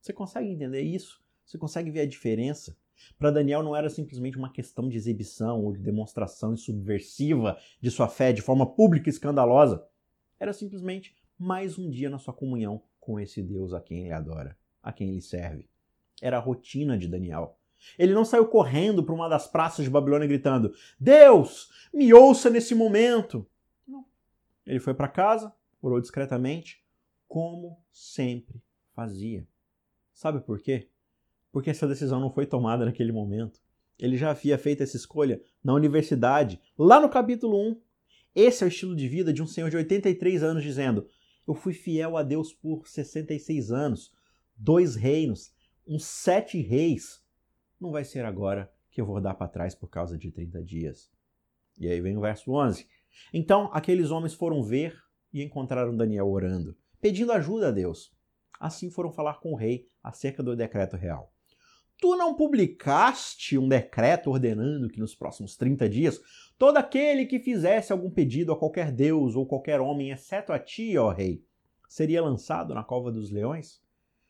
Você 0.00 0.12
consegue 0.12 0.48
entender 0.48 0.82
isso? 0.82 1.22
Você 1.46 1.56
consegue 1.56 1.90
ver 1.90 2.00
a 2.00 2.06
diferença? 2.06 2.76
Para 3.18 3.30
Daniel 3.30 3.62
não 3.62 3.76
era 3.76 3.88
simplesmente 3.90 4.38
uma 4.38 4.52
questão 4.52 4.88
de 4.88 4.96
exibição 4.96 5.64
ou 5.64 5.72
de 5.72 5.80
demonstração 5.80 6.56
subversiva 6.56 7.58
de 7.80 7.90
sua 7.90 8.08
fé 8.08 8.32
de 8.32 8.42
forma 8.42 8.66
pública 8.66 9.08
e 9.08 9.12
escandalosa. 9.12 9.86
Era 10.38 10.52
simplesmente 10.52 11.14
mais 11.38 11.78
um 11.78 11.88
dia 11.88 12.10
na 12.10 12.18
sua 12.18 12.34
comunhão 12.34 12.82
com 12.98 13.18
esse 13.18 13.42
Deus 13.42 13.72
a 13.72 13.80
quem 13.80 14.02
ele 14.02 14.12
adora, 14.12 14.56
a 14.82 14.92
quem 14.92 15.08
ele 15.08 15.20
serve. 15.22 15.68
Era 16.20 16.36
a 16.36 16.40
rotina 16.40 16.98
de 16.98 17.08
Daniel. 17.08 17.58
Ele 17.98 18.12
não 18.12 18.24
saiu 18.24 18.46
correndo 18.46 19.02
para 19.02 19.14
uma 19.14 19.28
das 19.28 19.46
praças 19.46 19.84
de 19.84 19.90
Babilônia 19.90 20.28
gritando: 20.28 20.74
Deus, 20.98 21.70
me 21.92 22.12
ouça 22.12 22.50
nesse 22.50 22.74
momento. 22.74 23.46
Não. 23.88 24.04
Ele 24.66 24.78
foi 24.78 24.92
para 24.92 25.08
casa, 25.08 25.52
orou 25.80 25.98
discretamente, 25.98 26.84
como 27.26 27.82
sempre 27.90 28.62
fazia. 28.92 29.48
Sabe 30.12 30.40
por 30.40 30.60
quê? 30.60 30.89
Porque 31.52 31.70
essa 31.70 31.88
decisão 31.88 32.20
não 32.20 32.30
foi 32.30 32.46
tomada 32.46 32.84
naquele 32.84 33.12
momento. 33.12 33.60
Ele 33.98 34.16
já 34.16 34.30
havia 34.30 34.56
feito 34.56 34.82
essa 34.82 34.96
escolha 34.96 35.42
na 35.62 35.74
universidade, 35.74 36.60
lá 36.78 37.00
no 37.00 37.08
capítulo 37.08 37.56
1. 37.70 37.80
Esse 38.34 38.62
é 38.62 38.66
o 38.66 38.68
estilo 38.68 38.94
de 38.94 39.08
vida 39.08 39.32
de 39.32 39.42
um 39.42 39.46
senhor 39.46 39.68
de 39.68 39.76
83 39.76 40.42
anos 40.42 40.62
dizendo: 40.62 41.06
eu 41.50 41.54
fui 41.54 41.72
fiel 41.72 42.16
a 42.16 42.22
Deus 42.22 42.52
por 42.52 42.86
66 42.86 43.72
anos, 43.72 44.14
dois 44.56 44.94
reinos, 44.94 45.52
uns 45.84 46.04
sete 46.04 46.60
reis. 46.60 47.20
Não 47.80 47.90
vai 47.90 48.04
ser 48.04 48.24
agora 48.24 48.72
que 48.88 49.00
eu 49.00 49.04
vou 49.04 49.20
dar 49.20 49.34
para 49.34 49.48
trás 49.48 49.74
por 49.74 49.88
causa 49.88 50.16
de 50.16 50.30
30 50.30 50.62
dias. 50.62 51.10
E 51.76 51.88
aí 51.88 52.00
vem 52.00 52.16
o 52.16 52.20
verso 52.20 52.52
11. 52.52 52.86
Então 53.34 53.68
aqueles 53.72 54.12
homens 54.12 54.32
foram 54.32 54.62
ver 54.62 54.96
e 55.32 55.42
encontraram 55.42 55.96
Daniel 55.96 56.28
orando, 56.28 56.76
pedindo 57.00 57.32
ajuda 57.32 57.68
a 57.68 57.72
Deus. 57.72 58.14
Assim 58.60 58.88
foram 58.88 59.10
falar 59.10 59.40
com 59.40 59.52
o 59.52 59.56
rei 59.56 59.88
acerca 60.02 60.44
do 60.44 60.54
decreto 60.54 60.96
real. 60.96 61.32
Tu 62.00 62.16
não 62.16 62.34
publicaste 62.34 63.58
um 63.58 63.68
decreto 63.68 64.30
ordenando 64.30 64.88
que 64.88 64.98
nos 64.98 65.14
próximos 65.14 65.54
30 65.56 65.88
dias 65.88 66.20
todo 66.56 66.78
aquele 66.78 67.26
que 67.26 67.38
fizesse 67.38 67.92
algum 67.92 68.10
pedido 68.10 68.52
a 68.52 68.58
qualquer 68.58 68.90
deus 68.90 69.36
ou 69.36 69.46
qualquer 69.46 69.80
homem, 69.80 70.10
exceto 70.10 70.52
a 70.52 70.58
ti, 70.58 70.96
ó 70.96 71.10
rei, 71.10 71.44
seria 71.88 72.22
lançado 72.22 72.74
na 72.74 72.82
cova 72.82 73.12
dos 73.12 73.30
leões? 73.30 73.82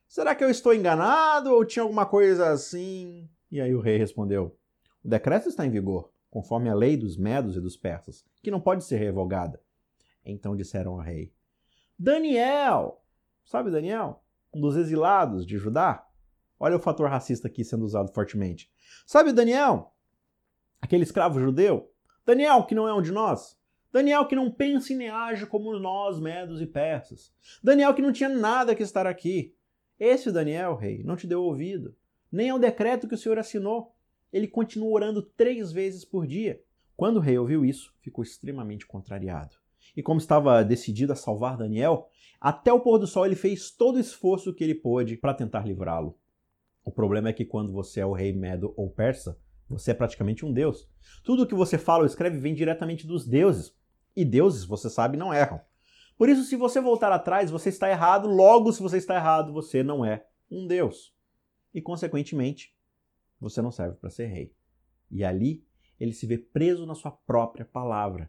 Será 0.08 0.34
que 0.34 0.42
eu 0.42 0.50
estou 0.50 0.74
enganado 0.74 1.52
ou 1.52 1.64
tinha 1.64 1.84
alguma 1.84 2.04
coisa 2.04 2.50
assim? 2.50 3.28
E 3.50 3.60
aí 3.60 3.72
o 3.72 3.80
rei 3.80 3.96
respondeu: 3.96 4.56
O 5.04 5.08
decreto 5.08 5.48
está 5.48 5.64
em 5.64 5.70
vigor, 5.70 6.12
conforme 6.28 6.68
a 6.68 6.74
lei 6.74 6.96
dos 6.96 7.16
medos 7.16 7.56
e 7.56 7.60
dos 7.60 7.76
persas, 7.76 8.24
que 8.42 8.50
não 8.50 8.60
pode 8.60 8.82
ser 8.84 8.96
revogada. 8.96 9.60
Então 10.24 10.56
disseram 10.56 10.94
ao 10.94 11.00
rei: 11.00 11.32
Daniel! 11.96 13.00
Sabe 13.44 13.70
Daniel? 13.70 14.24
Um 14.52 14.60
dos 14.60 14.76
exilados 14.76 15.46
de 15.46 15.56
Judá? 15.56 16.09
Olha 16.62 16.76
o 16.76 16.80
fator 16.80 17.08
racista 17.08 17.48
aqui 17.48 17.64
sendo 17.64 17.86
usado 17.86 18.12
fortemente. 18.12 18.70
Sabe 19.06 19.32
Daniel? 19.32 19.94
Aquele 20.78 21.04
escravo 21.04 21.40
judeu? 21.40 21.90
Daniel, 22.26 22.64
que 22.64 22.74
não 22.74 22.86
é 22.86 22.92
um 22.92 23.00
de 23.00 23.10
nós? 23.10 23.58
Daniel, 23.90 24.26
que 24.26 24.36
não 24.36 24.50
pensa 24.50 24.92
e 24.92 24.96
nem 24.96 25.08
age 25.08 25.46
como 25.46 25.76
nós, 25.78 26.20
medos 26.20 26.60
e 26.60 26.66
persas. 26.66 27.32
Daniel, 27.64 27.94
que 27.94 28.02
não 28.02 28.12
tinha 28.12 28.28
nada 28.28 28.74
que 28.74 28.82
estar 28.82 29.06
aqui. 29.06 29.54
Esse 29.98 30.30
Daniel, 30.30 30.76
rei, 30.76 31.02
não 31.02 31.16
te 31.16 31.26
deu 31.26 31.42
ouvido, 31.42 31.96
nem 32.30 32.50
ao 32.50 32.58
decreto 32.58 33.08
que 33.08 33.14
o 33.14 33.18
Senhor 33.18 33.38
assinou. 33.38 33.94
Ele 34.30 34.46
continuou 34.46 34.92
orando 34.92 35.22
três 35.22 35.72
vezes 35.72 36.04
por 36.04 36.26
dia. 36.26 36.62
Quando 36.94 37.16
o 37.16 37.20
rei 37.20 37.38
ouviu 37.38 37.64
isso, 37.64 37.94
ficou 38.02 38.22
extremamente 38.22 38.86
contrariado. 38.86 39.56
E 39.96 40.02
como 40.02 40.20
estava 40.20 40.62
decidido 40.62 41.14
a 41.14 41.16
salvar 41.16 41.56
Daniel, 41.56 42.08
até 42.38 42.70
o 42.70 42.80
pôr 42.80 42.98
do 42.98 43.06
sol 43.06 43.24
ele 43.24 43.34
fez 43.34 43.70
todo 43.70 43.96
o 43.96 44.00
esforço 44.00 44.54
que 44.54 44.62
ele 44.62 44.74
pôde 44.74 45.16
para 45.16 45.34
tentar 45.34 45.66
livrá-lo. 45.66 46.16
O 46.84 46.90
problema 46.90 47.28
é 47.28 47.32
que 47.32 47.44
quando 47.44 47.72
você 47.72 48.00
é 48.00 48.06
o 48.06 48.12
rei 48.12 48.32
medo 48.32 48.72
ou 48.76 48.90
persa, 48.90 49.38
você 49.68 49.92
é 49.92 49.94
praticamente 49.94 50.44
um 50.44 50.52
deus. 50.52 50.88
Tudo 51.22 51.44
o 51.44 51.46
que 51.46 51.54
você 51.54 51.78
fala 51.78 52.00
ou 52.00 52.06
escreve 52.06 52.38
vem 52.38 52.54
diretamente 52.54 53.06
dos 53.06 53.26
deuses. 53.26 53.76
E 54.16 54.24
deuses, 54.24 54.64
você 54.64 54.90
sabe, 54.90 55.16
não 55.16 55.32
erram. 55.32 55.60
Por 56.18 56.28
isso, 56.28 56.44
se 56.44 56.56
você 56.56 56.80
voltar 56.80 57.12
atrás, 57.12 57.50
você 57.50 57.68
está 57.68 57.88
errado. 57.88 58.28
Logo, 58.28 58.72
se 58.72 58.82
você 58.82 58.98
está 58.98 59.14
errado, 59.14 59.52
você 59.52 59.82
não 59.82 60.04
é 60.04 60.26
um 60.50 60.66
deus. 60.66 61.14
e, 61.72 61.80
consequentemente, 61.80 62.74
você 63.40 63.62
não 63.62 63.70
serve 63.70 63.96
para 63.96 64.10
ser 64.10 64.26
rei. 64.26 64.52
E 65.10 65.24
ali 65.24 65.64
ele 66.00 66.12
se 66.12 66.26
vê 66.26 66.36
preso 66.36 66.86
na 66.86 66.94
sua 66.94 67.10
própria 67.10 67.64
palavra. 67.64 68.28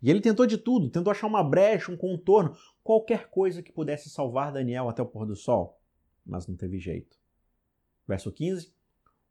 E 0.00 0.10
ele 0.10 0.20
tentou 0.20 0.46
de 0.46 0.56
tudo, 0.56 0.88
tentou 0.88 1.10
achar 1.10 1.26
uma 1.26 1.42
brecha, 1.42 1.90
um 1.90 1.96
contorno, 1.96 2.56
qualquer 2.82 3.28
coisa 3.28 3.62
que 3.62 3.72
pudesse 3.72 4.08
salvar 4.08 4.52
Daniel 4.52 4.88
até 4.88 5.02
o 5.02 5.06
pôr 5.06 5.26
do 5.26 5.34
sol, 5.34 5.80
mas 6.24 6.46
não 6.46 6.56
teve 6.56 6.78
jeito. 6.78 7.17
Verso 8.08 8.32
15: 8.32 8.72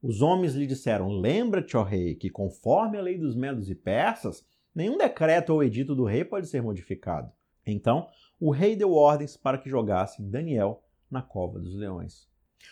Os 0.01 0.21
homens 0.21 0.53
lhe 0.53 0.67
disseram: 0.67 1.09
Lembra-te, 1.09 1.75
ó 1.75 1.81
rei, 1.81 2.13
que 2.13 2.29
conforme 2.29 2.97
a 2.99 3.01
lei 3.01 3.17
dos 3.17 3.35
medos 3.35 3.69
e 3.71 3.75
persas, 3.75 4.45
nenhum 4.73 4.97
decreto 4.97 5.49
ou 5.49 5.63
edito 5.63 5.95
do 5.95 6.05
rei 6.05 6.23
pode 6.23 6.45
ser 6.45 6.61
modificado. 6.61 7.31
Então, 7.65 8.07
o 8.39 8.51
rei 8.51 8.75
deu 8.75 8.93
ordens 8.93 9.35
para 9.35 9.57
que 9.57 9.69
jogassem 9.69 10.29
Daniel 10.29 10.83
na 11.09 11.23
cova 11.23 11.59
dos 11.59 11.75
leões. 11.75 12.29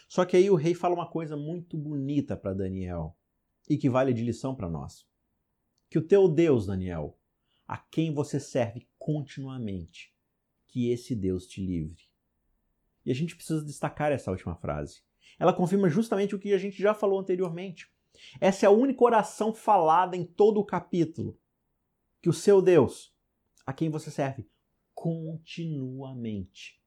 Só 0.07 0.23
que 0.23 0.37
aí 0.37 0.49
o 0.49 0.55
rei 0.55 0.75
fala 0.75 0.93
uma 0.93 1.09
coisa 1.09 1.35
muito 1.35 1.75
bonita 1.77 2.37
para 2.37 2.53
Daniel 2.53 3.17
e 3.67 3.77
que 3.77 3.89
vale 3.89 4.13
de 4.13 4.23
lição 4.23 4.55
para 4.55 4.69
nós. 4.69 5.05
Que 5.89 5.97
o 5.97 6.05
teu 6.05 6.27
Deus, 6.27 6.67
Daniel, 6.67 7.17
a 7.67 7.77
quem 7.77 8.13
você 8.13 8.39
serve 8.39 8.87
continuamente, 8.99 10.13
que 10.67 10.91
esse 10.91 11.15
Deus 11.15 11.47
te 11.47 11.65
livre. 11.65 12.03
E 13.05 13.11
a 13.11 13.15
gente 13.15 13.35
precisa 13.35 13.63
destacar 13.63 14.11
essa 14.11 14.31
última 14.31 14.55
frase. 14.55 15.01
Ela 15.39 15.53
confirma 15.53 15.89
justamente 15.89 16.35
o 16.35 16.39
que 16.39 16.53
a 16.53 16.57
gente 16.57 16.81
já 16.81 16.93
falou 16.93 17.19
anteriormente. 17.19 17.89
Essa 18.39 18.65
é 18.65 18.67
a 18.67 18.71
única 18.71 19.03
oração 19.03 19.53
falada 19.53 20.15
em 20.15 20.23
todo 20.23 20.59
o 20.59 20.65
capítulo. 20.65 21.37
Que 22.21 22.29
o 22.29 22.33
seu 22.33 22.61
Deus, 22.61 23.13
a 23.65 23.73
quem 23.73 23.89
você 23.89 24.09
serve 24.09 24.47
continuamente, 24.93 26.81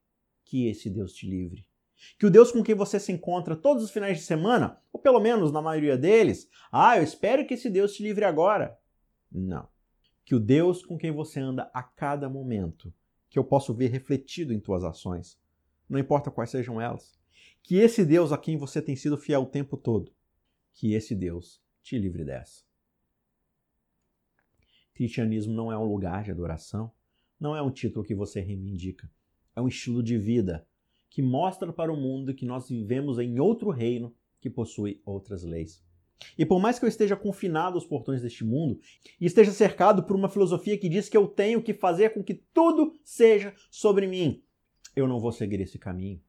que 0.44 0.66
esse 0.66 0.88
Deus 0.88 1.12
te 1.12 1.28
livre. 1.28 1.68
Que 2.18 2.26
o 2.26 2.30
Deus 2.30 2.50
com 2.50 2.62
quem 2.62 2.74
você 2.74 2.98
se 2.98 3.12
encontra 3.12 3.56
todos 3.56 3.84
os 3.84 3.90
finais 3.90 4.18
de 4.18 4.24
semana, 4.24 4.80
ou 4.92 5.00
pelo 5.00 5.20
menos 5.20 5.52
na 5.52 5.60
maioria 5.60 5.96
deles, 5.96 6.48
ah, 6.72 6.96
eu 6.96 7.02
espero 7.02 7.46
que 7.46 7.54
esse 7.54 7.68
Deus 7.68 7.94
te 7.94 8.02
livre 8.02 8.24
agora. 8.24 8.78
Não. 9.30 9.68
Que 10.24 10.34
o 10.34 10.40
Deus 10.40 10.84
com 10.84 10.96
quem 10.96 11.10
você 11.10 11.40
anda 11.40 11.70
a 11.74 11.82
cada 11.82 12.28
momento, 12.28 12.92
que 13.28 13.38
eu 13.38 13.44
posso 13.44 13.74
ver 13.74 13.90
refletido 13.90 14.52
em 14.52 14.60
tuas 14.60 14.84
ações, 14.84 15.38
não 15.88 15.98
importa 15.98 16.30
quais 16.30 16.50
sejam 16.50 16.80
elas. 16.80 17.17
Que 17.62 17.76
esse 17.76 18.04
Deus 18.04 18.32
a 18.32 18.38
quem 18.38 18.56
você 18.56 18.80
tem 18.80 18.96
sido 18.96 19.18
fiel 19.18 19.42
o 19.42 19.46
tempo 19.46 19.76
todo, 19.76 20.12
que 20.72 20.94
esse 20.94 21.14
Deus 21.14 21.62
te 21.82 21.98
livre 21.98 22.24
dessa. 22.24 22.62
Cristianismo 24.94 25.52
não 25.52 25.70
é 25.70 25.78
um 25.78 25.84
lugar 25.84 26.24
de 26.24 26.30
adoração, 26.30 26.90
não 27.38 27.54
é 27.54 27.62
um 27.62 27.70
título 27.70 28.04
que 28.04 28.14
você 28.14 28.40
reivindica, 28.40 29.10
é 29.54 29.60
um 29.60 29.68
estilo 29.68 30.02
de 30.02 30.18
vida 30.18 30.66
que 31.08 31.22
mostra 31.22 31.72
para 31.72 31.92
o 31.92 31.96
mundo 31.96 32.34
que 32.34 32.44
nós 32.44 32.68
vivemos 32.68 33.18
em 33.18 33.38
outro 33.38 33.70
reino 33.70 34.14
que 34.40 34.50
possui 34.50 35.00
outras 35.04 35.42
leis. 35.42 35.82
E 36.36 36.44
por 36.44 36.60
mais 36.60 36.78
que 36.78 36.84
eu 36.84 36.88
esteja 36.88 37.16
confinado 37.16 37.76
aos 37.76 37.86
portões 37.86 38.22
deste 38.22 38.44
mundo 38.44 38.80
e 39.20 39.26
esteja 39.26 39.52
cercado 39.52 40.02
por 40.02 40.16
uma 40.16 40.28
filosofia 40.28 40.76
que 40.76 40.88
diz 40.88 41.08
que 41.08 41.16
eu 41.16 41.28
tenho 41.28 41.62
que 41.62 41.74
fazer 41.74 42.10
com 42.10 42.22
que 42.22 42.34
tudo 42.34 42.98
seja 43.04 43.54
sobre 43.70 44.06
mim, 44.06 44.42
eu 44.96 45.06
não 45.06 45.20
vou 45.20 45.32
seguir 45.32 45.60
esse 45.60 45.78
caminho. 45.78 46.20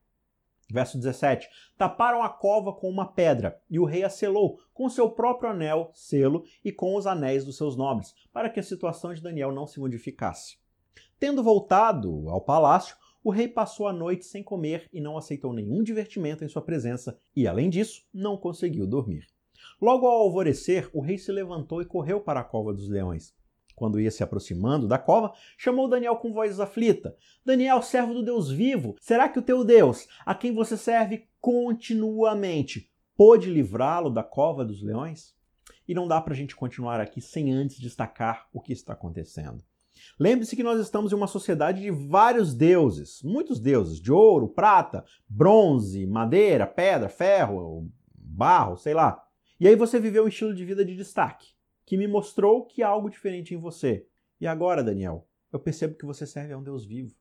Verso 0.71 0.97
17: 0.97 1.49
Taparam 1.77 2.21
a 2.21 2.29
cova 2.29 2.71
com 2.71 2.89
uma 2.89 3.12
pedra, 3.12 3.60
e 3.69 3.79
o 3.79 3.86
rei 3.86 4.03
a 4.03 4.10
selou 4.10 4.60
com 4.73 4.88
seu 4.88 5.10
próprio 5.10 5.49
anel, 5.49 5.89
selo 5.93 6.43
e 6.63 6.71
com 6.71 6.95
os 6.95 7.08
anéis 7.08 7.43
dos 7.43 7.58
seus 7.58 7.75
nobres, 7.75 8.13
para 8.32 8.49
que 8.49 8.60
a 8.60 8.63
situação 8.63 9.13
de 9.13 9.21
Daniel 9.21 9.51
não 9.51 9.65
se 9.65 9.79
modificasse. 9.79 10.58
Tendo 11.19 11.43
voltado 11.43 12.29
ao 12.29 12.41
palácio, 12.41 12.95
o 13.23 13.32
rei 13.32 13.47
passou 13.47 13.88
a 13.88 13.93
noite 13.93 14.25
sem 14.25 14.41
comer 14.41 14.88
e 14.93 15.01
não 15.01 15.17
aceitou 15.17 15.51
nenhum 15.51 15.84
divertimento 15.84 16.43
em 16.43 16.47
sua 16.47 16.62
presença, 16.62 17.17
e 17.36 17.47
além 17.47 17.69
disso, 17.69 18.05
não 18.13 18.38
conseguiu 18.38 18.88
dormir. 18.88 19.25
Logo 19.82 20.05
ao 20.05 20.21
alvorecer, 20.21 20.89
o 20.93 21.01
rei 21.01 21.17
se 21.17 21.32
levantou 21.32 21.82
e 21.82 21.86
correu 21.86 22.21
para 22.21 22.39
a 22.39 22.43
cova 22.45 22.73
dos 22.73 22.89
leões. 22.89 23.34
Quando 23.80 23.98
ia 23.98 24.12
se 24.12 24.22
aproximando 24.22 24.89
da 24.89 25.00
cova, 25.00 25.32
chamou 25.58 25.88
Daniel 25.88 26.18
com 26.18 26.34
voz 26.34 26.60
aflita: 26.60 27.15
Daniel, 27.46 27.82
servo 27.82 28.13
do 28.13 28.22
Deus 28.22 28.52
vivo, 28.52 28.98
será 29.00 29.30
que 29.30 29.39
o 29.39 29.42
teu 29.42 29.63
Deus, 29.63 30.06
a 30.26 30.36
quem 30.36 30.54
você 30.54 30.76
serve 30.76 31.30
continuamente, 31.39 32.92
pôde 33.15 33.50
livrá-lo 33.50 34.10
da 34.10 34.22
cova 34.22 34.65
dos 34.65 34.84
leões? 34.84 35.34
E 35.88 35.94
não 35.94 36.10
dá 36.10 36.20
para 36.20 36.34
a 36.34 36.36
gente 36.36 36.58
continuar 36.58 37.00
aqui 37.00 37.22
sem 37.22 37.54
antes 37.54 37.80
destacar 37.80 38.50
o 38.52 38.60
que 38.60 38.74
está 38.74 38.92
acontecendo. 38.92 39.63
Lembre-se 40.20 40.58
que 40.58 40.63
nós 40.63 40.80
estamos 40.82 41.13
em 41.13 41.15
uma 41.15 41.28
sociedade 41.28 41.82
de 41.82 41.89
vários 41.89 42.54
deuses, 42.54 43.22
muitos 43.24 43.62
deuses, 43.62 44.00
de 44.00 44.12
ouro, 44.12 44.50
prata, 44.50 45.06
bronze, 45.28 46.06
madeira, 46.06 46.68
pedra, 46.68 47.08
ferro, 47.08 47.89
barro, 48.13 48.76
sei 48.76 48.94
lá. 48.94 49.24
E 49.58 49.68
aí 49.68 49.76
você 49.76 50.00
viveu 50.00 50.26
um 50.26 50.28
estilo 50.28 50.54
de 50.54 50.65
vida 50.65 50.84
de 50.84 50.96
destaque, 50.96 51.48
que 51.89 51.97
me 51.97 52.08
mostrou 52.08 52.67
que 52.67 52.84
há 52.84 52.88
algo 52.88 53.10
diferente 53.10 53.56
em 53.56 53.58
você. 53.58 54.06
E 54.39 54.45
agora, 54.45 54.84
Daniel, 54.84 55.28
eu 55.52 55.60
percebo 55.60 55.95
que 55.95 56.06
você 56.06 56.28
serve 56.28 56.54
a 56.54 56.58
um 56.60 56.62
Deus 56.62 56.86
vivo. 56.86 57.15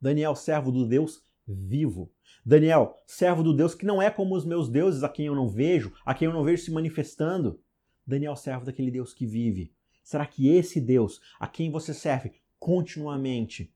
Daniel, 0.00 0.34
servo 0.34 0.72
do 0.72 0.84
Deus 0.84 1.22
vivo. 1.46 2.12
Daniel, 2.44 3.00
servo 3.06 3.44
do 3.44 3.54
Deus 3.54 3.76
que 3.76 3.86
não 3.86 4.02
é 4.02 4.10
como 4.10 4.34
os 4.34 4.44
meus 4.44 4.68
deuses 4.68 5.04
a 5.04 5.08
quem 5.08 5.26
eu 5.26 5.36
não 5.36 5.48
vejo, 5.48 5.94
a 6.04 6.14
quem 6.14 6.26
eu 6.26 6.32
não 6.32 6.42
vejo 6.42 6.64
se 6.64 6.72
manifestando. 6.72 7.62
Daniel, 8.04 8.34
servo 8.34 8.64
daquele 8.64 8.90
Deus 8.90 9.14
que 9.14 9.24
vive, 9.24 9.72
Será 10.02 10.26
que 10.26 10.48
esse 10.48 10.80
Deus, 10.80 11.20
a 11.38 11.46
quem 11.46 11.70
você 11.70 11.94
serve 11.94 12.32
continuamente, 12.58 13.72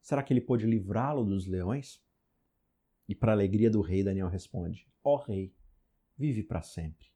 será 0.00 0.24
que 0.24 0.32
ele 0.32 0.40
pode 0.40 0.66
livrá-lo 0.66 1.22
dos 1.22 1.46
leões? 1.46 2.02
E 3.06 3.14
para 3.14 3.30
alegria 3.30 3.70
do 3.70 3.80
rei, 3.80 4.02
Daniel 4.02 4.28
responde: 4.28 4.88
Ó 5.04 5.14
oh, 5.14 5.16
rei, 5.18 5.54
vive 6.16 6.42
para 6.42 6.62
sempre. 6.62 7.13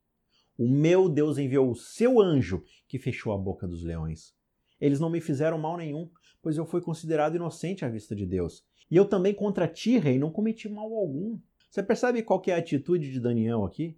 O 0.58 0.68
meu 0.68 1.08
Deus 1.08 1.38
enviou 1.38 1.70
o 1.70 1.76
seu 1.76 2.20
anjo 2.20 2.64
que 2.88 2.98
fechou 2.98 3.32
a 3.32 3.38
boca 3.38 3.64
dos 3.64 3.84
leões. 3.84 4.34
Eles 4.80 4.98
não 4.98 5.08
me 5.08 5.20
fizeram 5.20 5.56
mal 5.56 5.76
nenhum, 5.76 6.10
pois 6.42 6.56
eu 6.56 6.66
fui 6.66 6.80
considerado 6.80 7.36
inocente 7.36 7.84
à 7.84 7.88
vista 7.88 8.16
de 8.16 8.26
Deus. 8.26 8.66
E 8.90 8.96
eu 8.96 9.04
também 9.04 9.32
contra 9.32 9.68
ti, 9.68 9.98
rei, 9.98 10.18
não 10.18 10.32
cometi 10.32 10.68
mal 10.68 10.92
algum. 10.92 11.38
Você 11.70 11.80
percebe 11.80 12.24
qual 12.24 12.42
é 12.48 12.52
a 12.52 12.56
atitude 12.56 13.12
de 13.12 13.20
Daniel 13.20 13.64
aqui? 13.64 13.96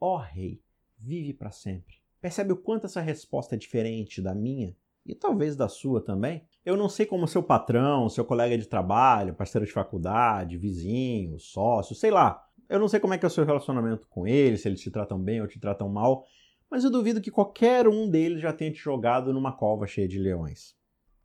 Ó 0.00 0.14
oh, 0.14 0.18
rei, 0.18 0.62
vive 0.96 1.32
para 1.32 1.50
sempre. 1.50 1.96
Percebe 2.20 2.52
o 2.52 2.56
quanto 2.56 2.86
essa 2.86 3.00
resposta 3.00 3.56
é 3.56 3.58
diferente 3.58 4.22
da 4.22 4.32
minha? 4.32 4.76
E 5.04 5.14
talvez 5.14 5.56
da 5.56 5.68
sua 5.68 6.00
também? 6.00 6.44
Eu 6.64 6.76
não 6.76 6.88
sei 6.88 7.04
como 7.06 7.26
seu 7.26 7.42
patrão, 7.42 8.08
seu 8.08 8.24
colega 8.24 8.56
de 8.56 8.66
trabalho, 8.66 9.34
parceiro 9.34 9.66
de 9.66 9.72
faculdade, 9.72 10.56
vizinho, 10.56 11.38
sócio, 11.38 11.96
sei 11.96 12.10
lá. 12.10 12.45
Eu 12.68 12.80
não 12.80 12.88
sei 12.88 12.98
como 12.98 13.14
é 13.14 13.18
que 13.18 13.24
é 13.24 13.28
o 13.28 13.30
seu 13.30 13.44
relacionamento 13.44 14.08
com 14.08 14.26
eles, 14.26 14.62
se 14.62 14.68
eles 14.68 14.80
te 14.80 14.90
tratam 14.90 15.20
bem 15.20 15.40
ou 15.40 15.46
te 15.46 15.60
tratam 15.60 15.88
mal, 15.88 16.24
mas 16.68 16.82
eu 16.82 16.90
duvido 16.90 17.20
que 17.20 17.30
qualquer 17.30 17.86
um 17.86 18.10
deles 18.10 18.40
já 18.40 18.52
tenha 18.52 18.72
te 18.72 18.78
jogado 18.78 19.32
numa 19.32 19.52
cova 19.52 19.86
cheia 19.86 20.08
de 20.08 20.18
leões. 20.18 20.74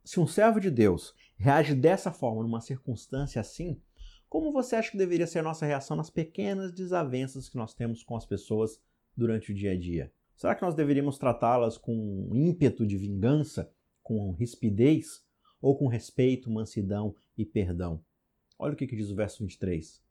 Se 0.04 0.20
um 0.20 0.26
servo 0.26 0.60
de 0.60 0.70
Deus 0.70 1.14
reage 1.36 1.74
dessa 1.74 2.12
forma 2.12 2.42
numa 2.42 2.60
circunstância 2.60 3.40
assim, 3.40 3.80
como 4.28 4.52
você 4.52 4.76
acha 4.76 4.90
que 4.90 4.96
deveria 4.96 5.26
ser 5.26 5.40
a 5.40 5.42
nossa 5.42 5.66
reação 5.66 5.96
nas 5.96 6.10
pequenas 6.10 6.72
desavenças 6.72 7.48
que 7.48 7.56
nós 7.56 7.74
temos 7.74 8.04
com 8.04 8.16
as 8.16 8.24
pessoas 8.24 8.80
durante 9.16 9.50
o 9.50 9.54
dia 9.54 9.72
a 9.72 9.78
dia? 9.78 10.12
Será 10.36 10.54
que 10.54 10.62
nós 10.62 10.74
deveríamos 10.74 11.18
tratá-las 11.18 11.76
com 11.76 12.30
ímpeto 12.32 12.86
de 12.86 12.96
vingança, 12.96 13.70
com 14.02 14.32
rispidez, 14.32 15.24
ou 15.60 15.76
com 15.76 15.86
respeito, 15.86 16.50
mansidão 16.50 17.14
e 17.36 17.44
perdão? 17.44 18.02
Olha 18.58 18.74
o 18.74 18.76
que, 18.76 18.86
diz 18.86 19.10
o 19.10 19.16
verso 19.16 19.42
23. 19.42 20.02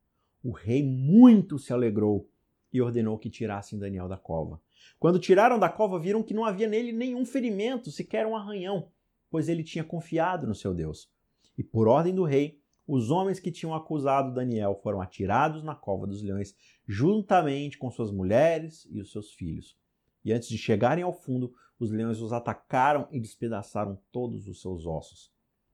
O 0.43 0.51
rei 0.51 0.83
muito 0.83 1.59
se 1.59 1.71
alegrou 1.71 2.27
e 2.73 2.81
ordenou 2.81 3.17
que 3.17 3.29
tirassem 3.29 3.77
Daniel 3.77 4.07
da 4.07 4.17
cova. 4.17 4.61
Quando 4.99 5.19
tiraram 5.19 5.59
da 5.59 5.69
cova, 5.69 5.99
viram 5.99 6.23
que 6.23 6.33
não 6.33 6.45
havia 6.45 6.67
nele 6.67 6.91
nenhum 6.91 7.25
ferimento, 7.25 7.91
sequer 7.91 8.25
um 8.25 8.35
arranhão, 8.35 8.89
pois 9.29 9.49
ele 9.49 9.63
tinha 9.63 9.83
confiado 9.83 10.47
no 10.47 10.55
seu 10.55 10.73
Deus. 10.73 11.09
E 11.57 11.63
por 11.63 11.87
ordem 11.87 12.15
do 12.15 12.23
rei, 12.23 12.59
os 12.87 13.11
homens 13.11 13.39
que 13.39 13.51
tinham 13.51 13.75
acusado 13.75 14.33
Daniel 14.33 14.79
foram 14.81 15.01
atirados 15.01 15.63
na 15.63 15.75
cova 15.75 16.07
dos 16.07 16.21
leões, 16.21 16.55
juntamente 16.87 17.77
com 17.77 17.91
suas 17.91 18.11
mulheres 18.11 18.87
e 18.89 18.99
os 18.99 19.11
seus 19.11 19.33
filhos. 19.33 19.77
E 20.23 20.33
antes 20.33 20.49
de 20.49 20.57
chegarem 20.57 21.03
ao 21.03 21.13
fundo, 21.13 21.53
os 21.79 21.91
leões 21.91 22.19
os 22.21 22.33
atacaram 22.33 23.07
e 23.11 23.19
despedaçaram 23.19 23.99
todos 24.11 24.47
os 24.47 24.61
seus 24.61 24.85
ossos. 24.85 25.31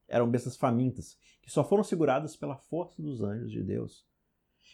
Eram 0.08 0.30
bestas 0.30 0.56
famintas, 0.56 1.18
que 1.42 1.52
só 1.52 1.64
foram 1.64 1.84
seguradas 1.84 2.36
pela 2.36 2.56
força 2.56 3.02
dos 3.02 3.22
anjos 3.22 3.52
de 3.52 3.62
Deus. 3.62 4.07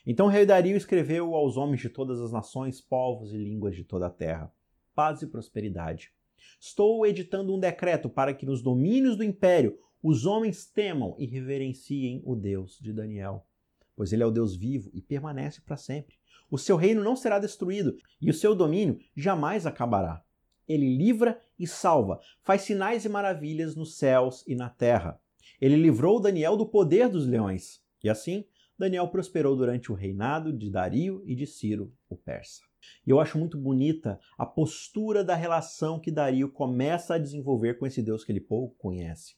Então 0.06 0.28
rei 0.28 0.46
Dario 0.46 0.76
escreveu 0.76 1.36
aos 1.36 1.58
homens 1.58 1.82
de 1.82 1.90
todas 1.90 2.20
as 2.20 2.32
nações, 2.32 2.82
povos 2.82 3.34
e 3.34 3.38
línguas 3.38 3.76
de 3.76 3.84
toda 3.84 4.08
a 4.08 4.10
terra: 4.10 4.52
paz 4.94 5.22
e 5.22 5.28
prosperidade. 5.28 6.12
Estou 6.60 7.06
editando 7.06 7.54
um 7.54 7.60
decreto 7.60 8.10
para 8.10 8.34
que 8.34 8.46
nos 8.46 8.62
domínios 8.62 9.16
do 9.16 9.24
império 9.24 9.78
os 10.02 10.26
homens 10.26 10.66
temam 10.66 11.16
e 11.18 11.26
reverenciem 11.26 12.22
o 12.26 12.36
Deus 12.36 12.78
de 12.82 12.92
Daniel, 12.92 13.48
pois 13.96 14.12
ele 14.12 14.24
é 14.24 14.26
o 14.26 14.32
Deus 14.32 14.56
vivo 14.56 14.92
e 14.94 15.02
permanece 15.02 15.62
para 15.62 15.78
sempre. 15.78 16.18
O 16.52 16.58
seu 16.58 16.76
reino 16.76 17.04
não 17.04 17.16
será 17.16 17.40
destruído 17.40 17.96
e 18.22 18.30
o 18.30 18.34
seu 18.34 18.54
domínio 18.54 19.00
jamais 19.16 19.66
acabará. 19.66 20.24
Ele 20.68 20.96
livra 20.96 21.42
e 21.58 21.66
salva, 21.66 22.20
faz 22.42 22.62
sinais 22.62 23.06
e 23.06 23.10
maravilhas 23.10 23.76
nos 23.76 23.98
céus 23.98 24.44
e 24.48 24.56
na 24.56 24.70
terra. 24.70 25.20
Ele 25.60 25.76
livrou 25.76 26.20
Daniel 26.20 26.58
do 26.58 26.66
poder 26.66 27.10
dos 27.10 27.26
leões. 27.26 27.82
E 28.04 28.10
assim, 28.10 28.46
Daniel 28.84 29.08
prosperou 29.08 29.56
durante 29.56 29.94
o 29.94 29.96
reinado 29.96 30.52
de 30.52 30.70
Dario 30.70 31.24
e 31.26 31.34
de 31.34 31.48
Ciro, 31.48 31.94
o 32.10 32.18
persa. 32.18 32.62
E 33.08 33.10
eu 33.10 33.22
acho 33.22 33.38
muito 33.38 33.58
bonita 33.58 34.20
a 34.38 34.46
postura 34.46 35.24
da 35.24 35.36
relação 35.36 36.02
que 36.02 36.12
Dario 36.12 36.52
começa 36.52 37.16
a 37.16 37.18
desenvolver 37.18 37.76
com 37.76 37.88
esse 37.88 38.02
Deus 38.02 38.26
que 38.26 38.32
ele 38.34 38.42
pouco 38.42 38.76
conhece. 38.76 39.36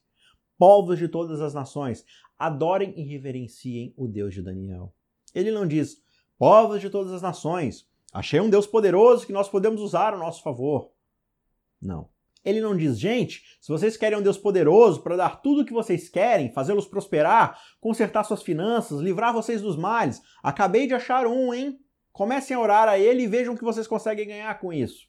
Povos 0.58 0.97
de 0.97 1.08
todas 1.08 1.41
as 1.41 1.53
nações, 1.53 2.03
adorem 2.39 2.91
e 2.99 3.03
reverenciem 3.03 3.93
o 3.95 4.08
Deus 4.08 4.34
de 4.34 4.41
Daniel. 4.41 4.91
Ele 5.31 5.51
não 5.51 5.67
diz, 5.67 6.03
povos 6.39 6.81
de 6.81 6.89
todas 6.89 7.13
as 7.13 7.21
nações, 7.21 7.88
achei 8.12 8.39
um 8.39 8.49
Deus 8.49 8.65
poderoso 8.65 9.27
que 9.27 9.34
nós 9.34 9.47
podemos 9.47 9.79
usar 9.79 10.12
a 10.12 10.17
nosso 10.17 10.41
favor. 10.41 10.91
Não. 11.79 12.10
Ele 12.45 12.62
não 12.62 12.77
diz, 12.77 12.99
gente, 12.99 13.41
se 13.60 13.71
vocês 13.71 13.97
querem 13.97 14.17
um 14.17 14.21
Deus 14.21 14.38
poderoso 14.38 15.01
para 15.01 15.17
dar 15.17 15.41
tudo 15.41 15.62
o 15.62 15.65
que 15.65 15.73
vocês 15.73 16.08
querem, 16.08 16.53
fazê-los 16.53 16.88
prosperar, 16.88 17.60
consertar 17.81 18.23
suas 18.23 18.43
finanças, 18.43 19.01
livrar 19.01 19.34
vocês 19.34 19.62
dos 19.62 19.75
males, 19.75 20.21
acabei 20.43 20.86
de 20.86 20.93
achar 20.93 21.25
um, 21.25 21.51
hein? 21.51 21.79
Comecem 22.12 22.55
a 22.55 22.60
orar 22.60 22.88
a 22.88 22.99
ele 22.99 23.23
e 23.23 23.27
vejam 23.27 23.55
o 23.55 23.58
que 23.58 23.63
vocês 23.63 23.88
conseguem 23.88 24.27
ganhar 24.27 24.60
com 24.60 24.71
isso. 24.71 25.08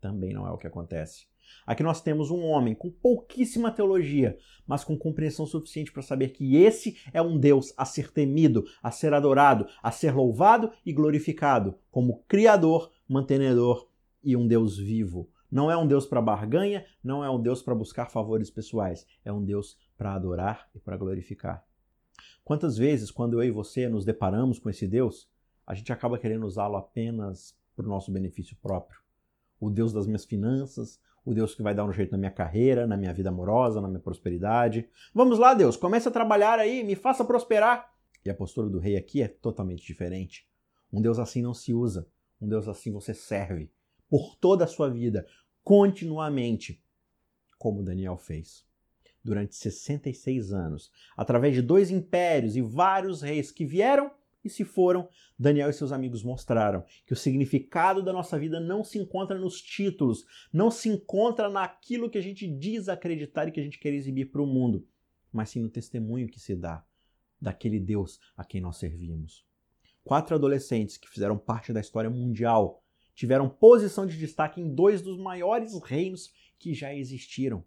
Também 0.00 0.34
não 0.34 0.46
é 0.46 0.50
o 0.50 0.58
que 0.58 0.66
acontece. 0.66 1.26
Aqui 1.66 1.82
nós 1.82 2.02
temos 2.02 2.30
um 2.30 2.42
homem 2.42 2.74
com 2.74 2.90
pouquíssima 2.90 3.70
teologia, 3.70 4.36
mas 4.66 4.84
com 4.84 4.98
compreensão 4.98 5.46
suficiente 5.46 5.92
para 5.92 6.02
saber 6.02 6.30
que 6.30 6.56
esse 6.56 6.98
é 7.12 7.22
um 7.22 7.38
Deus 7.38 7.72
a 7.76 7.84
ser 7.84 8.12
temido, 8.12 8.64
a 8.82 8.90
ser 8.90 9.14
adorado, 9.14 9.66
a 9.82 9.90
ser 9.90 10.14
louvado 10.14 10.70
e 10.84 10.92
glorificado 10.92 11.78
como 11.90 12.22
Criador, 12.28 12.90
mantenedor 13.08 13.88
e 14.22 14.36
um 14.36 14.46
Deus 14.46 14.76
vivo. 14.76 15.30
Não 15.54 15.70
é 15.70 15.76
um 15.76 15.86
Deus 15.86 16.04
para 16.04 16.20
barganha, 16.20 16.84
não 17.00 17.24
é 17.24 17.30
um 17.30 17.40
Deus 17.40 17.62
para 17.62 17.76
buscar 17.76 18.10
favores 18.10 18.50
pessoais, 18.50 19.06
é 19.24 19.32
um 19.32 19.40
Deus 19.40 19.78
para 19.96 20.12
adorar 20.12 20.68
e 20.74 20.80
para 20.80 20.96
glorificar. 20.96 21.64
Quantas 22.42 22.76
vezes, 22.76 23.08
quando 23.08 23.40
eu 23.40 23.46
e 23.46 23.52
você 23.52 23.88
nos 23.88 24.04
deparamos 24.04 24.58
com 24.58 24.68
esse 24.68 24.88
Deus, 24.88 25.30
a 25.64 25.72
gente 25.72 25.92
acaba 25.92 26.18
querendo 26.18 26.44
usá-lo 26.44 26.74
apenas 26.74 27.56
para 27.76 27.86
o 27.86 27.88
nosso 27.88 28.10
benefício 28.10 28.56
próprio? 28.60 28.98
O 29.60 29.70
Deus 29.70 29.92
das 29.92 30.08
minhas 30.08 30.24
finanças, 30.24 31.00
o 31.24 31.32
Deus 31.32 31.54
que 31.54 31.62
vai 31.62 31.72
dar 31.72 31.84
um 31.84 31.92
jeito 31.92 32.10
na 32.10 32.18
minha 32.18 32.32
carreira, 32.32 32.84
na 32.84 32.96
minha 32.96 33.14
vida 33.14 33.28
amorosa, 33.28 33.80
na 33.80 33.86
minha 33.86 34.00
prosperidade. 34.00 34.88
Vamos 35.14 35.38
lá, 35.38 35.54
Deus, 35.54 35.76
comece 35.76 36.08
a 36.08 36.10
trabalhar 36.10 36.58
aí, 36.58 36.82
me 36.82 36.96
faça 36.96 37.24
prosperar. 37.24 37.94
E 38.24 38.28
a 38.28 38.34
postura 38.34 38.68
do 38.68 38.80
rei 38.80 38.96
aqui 38.96 39.22
é 39.22 39.28
totalmente 39.28 39.86
diferente. 39.86 40.48
Um 40.92 41.00
Deus 41.00 41.20
assim 41.20 41.42
não 41.42 41.54
se 41.54 41.72
usa. 41.72 42.08
Um 42.40 42.48
Deus 42.48 42.66
assim 42.66 42.90
você 42.90 43.14
serve 43.14 43.70
por 44.14 44.36
toda 44.36 44.64
a 44.64 44.68
sua 44.68 44.88
vida, 44.88 45.26
continuamente, 45.64 46.84
como 47.58 47.82
Daniel 47.82 48.18
fez. 48.18 48.64
Durante 49.24 49.56
66 49.56 50.52
anos, 50.52 50.92
através 51.16 51.54
de 51.54 51.62
dois 51.62 51.90
impérios 51.90 52.56
e 52.56 52.60
vários 52.60 53.22
reis 53.22 53.50
que 53.50 53.64
vieram 53.64 54.10
e 54.44 54.50
se 54.50 54.62
foram, 54.62 55.08
Daniel 55.38 55.70
e 55.70 55.72
seus 55.72 55.90
amigos 55.90 56.22
mostraram 56.22 56.84
que 57.06 57.14
o 57.14 57.16
significado 57.16 58.02
da 58.02 58.12
nossa 58.12 58.38
vida 58.38 58.60
não 58.60 58.84
se 58.84 58.98
encontra 58.98 59.38
nos 59.38 59.62
títulos, 59.62 60.26
não 60.52 60.70
se 60.70 60.90
encontra 60.90 61.48
naquilo 61.48 62.10
que 62.10 62.18
a 62.18 62.22
gente 62.22 62.46
diz 62.46 62.90
acreditar 62.90 63.48
e 63.48 63.50
que 63.50 63.60
a 63.60 63.62
gente 63.62 63.78
quer 63.78 63.94
exibir 63.94 64.30
para 64.30 64.42
o 64.42 64.46
mundo, 64.46 64.86
mas 65.32 65.48
sim 65.48 65.62
no 65.62 65.70
testemunho 65.70 66.28
que 66.28 66.38
se 66.38 66.54
dá 66.54 66.84
daquele 67.40 67.80
Deus 67.80 68.20
a 68.36 68.44
quem 68.44 68.60
nós 68.60 68.76
servimos. 68.76 69.46
Quatro 70.04 70.34
adolescentes 70.34 70.98
que 70.98 71.08
fizeram 71.08 71.38
parte 71.38 71.72
da 71.72 71.80
história 71.80 72.10
mundial 72.10 72.83
tiveram 73.14 73.48
posição 73.48 74.06
de 74.06 74.18
destaque 74.18 74.60
em 74.60 74.74
dois 74.74 75.00
dos 75.00 75.18
maiores 75.18 75.80
reinos 75.82 76.32
que 76.58 76.74
já 76.74 76.94
existiram. 76.94 77.64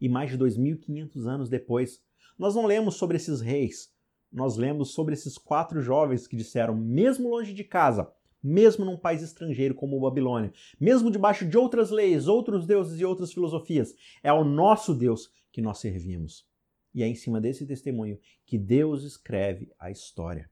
E 0.00 0.08
mais 0.08 0.30
de 0.30 0.38
2.500 0.38 1.26
anos 1.26 1.48
depois, 1.48 2.00
nós 2.38 2.54
não 2.54 2.66
lemos 2.66 2.96
sobre 2.96 3.16
esses 3.16 3.40
reis, 3.40 3.90
nós 4.30 4.56
lemos 4.56 4.92
sobre 4.92 5.14
esses 5.14 5.38
quatro 5.38 5.80
jovens 5.80 6.26
que 6.26 6.36
disseram, 6.36 6.76
mesmo 6.76 7.30
longe 7.30 7.54
de 7.54 7.64
casa, 7.64 8.12
mesmo 8.42 8.84
num 8.84 8.96
país 8.96 9.22
estrangeiro 9.22 9.74
como 9.74 10.00
Babilônia, 10.00 10.52
mesmo 10.78 11.10
debaixo 11.10 11.46
de 11.48 11.56
outras 11.56 11.90
leis, 11.90 12.28
outros 12.28 12.66
deuses 12.66 13.00
e 13.00 13.04
outras 13.04 13.32
filosofias, 13.32 13.94
é 14.22 14.28
ao 14.28 14.44
nosso 14.44 14.94
Deus 14.94 15.30
que 15.50 15.62
nós 15.62 15.78
servimos. 15.78 16.46
E 16.94 17.02
é 17.02 17.08
em 17.08 17.14
cima 17.14 17.40
desse 17.40 17.66
testemunho 17.66 18.18
que 18.44 18.58
Deus 18.58 19.02
escreve 19.02 19.72
a 19.78 19.90
história. 19.90 20.50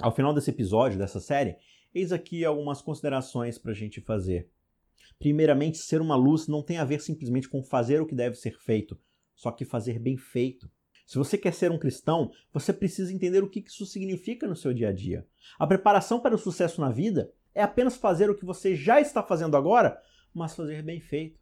Ao 0.00 0.14
final 0.14 0.32
desse 0.32 0.50
episódio, 0.50 0.96
dessa 0.96 1.18
série, 1.18 1.56
eis 1.92 2.12
aqui 2.12 2.44
algumas 2.44 2.80
considerações 2.80 3.58
para 3.58 3.72
a 3.72 3.74
gente 3.74 4.00
fazer. 4.00 4.48
Primeiramente, 5.18 5.78
ser 5.78 6.00
uma 6.00 6.14
luz 6.14 6.46
não 6.46 6.62
tem 6.62 6.78
a 6.78 6.84
ver 6.84 7.00
simplesmente 7.00 7.48
com 7.48 7.64
fazer 7.64 8.00
o 8.00 8.06
que 8.06 8.14
deve 8.14 8.36
ser 8.36 8.56
feito, 8.60 8.96
só 9.34 9.50
que 9.50 9.64
fazer 9.64 9.98
bem 9.98 10.16
feito. 10.16 10.70
Se 11.04 11.18
você 11.18 11.36
quer 11.36 11.52
ser 11.52 11.72
um 11.72 11.78
cristão, 11.78 12.30
você 12.52 12.72
precisa 12.72 13.12
entender 13.12 13.42
o 13.42 13.50
que 13.50 13.58
isso 13.66 13.84
significa 13.86 14.46
no 14.46 14.54
seu 14.54 14.72
dia 14.72 14.90
a 14.90 14.92
dia. 14.92 15.26
A 15.58 15.66
preparação 15.66 16.20
para 16.20 16.36
o 16.36 16.38
sucesso 16.38 16.80
na 16.80 16.92
vida 16.92 17.32
é 17.52 17.62
apenas 17.62 17.96
fazer 17.96 18.30
o 18.30 18.36
que 18.36 18.44
você 18.44 18.76
já 18.76 19.00
está 19.00 19.20
fazendo 19.20 19.56
agora, 19.56 20.00
mas 20.32 20.54
fazer 20.54 20.80
bem 20.80 21.00
feito. 21.00 21.40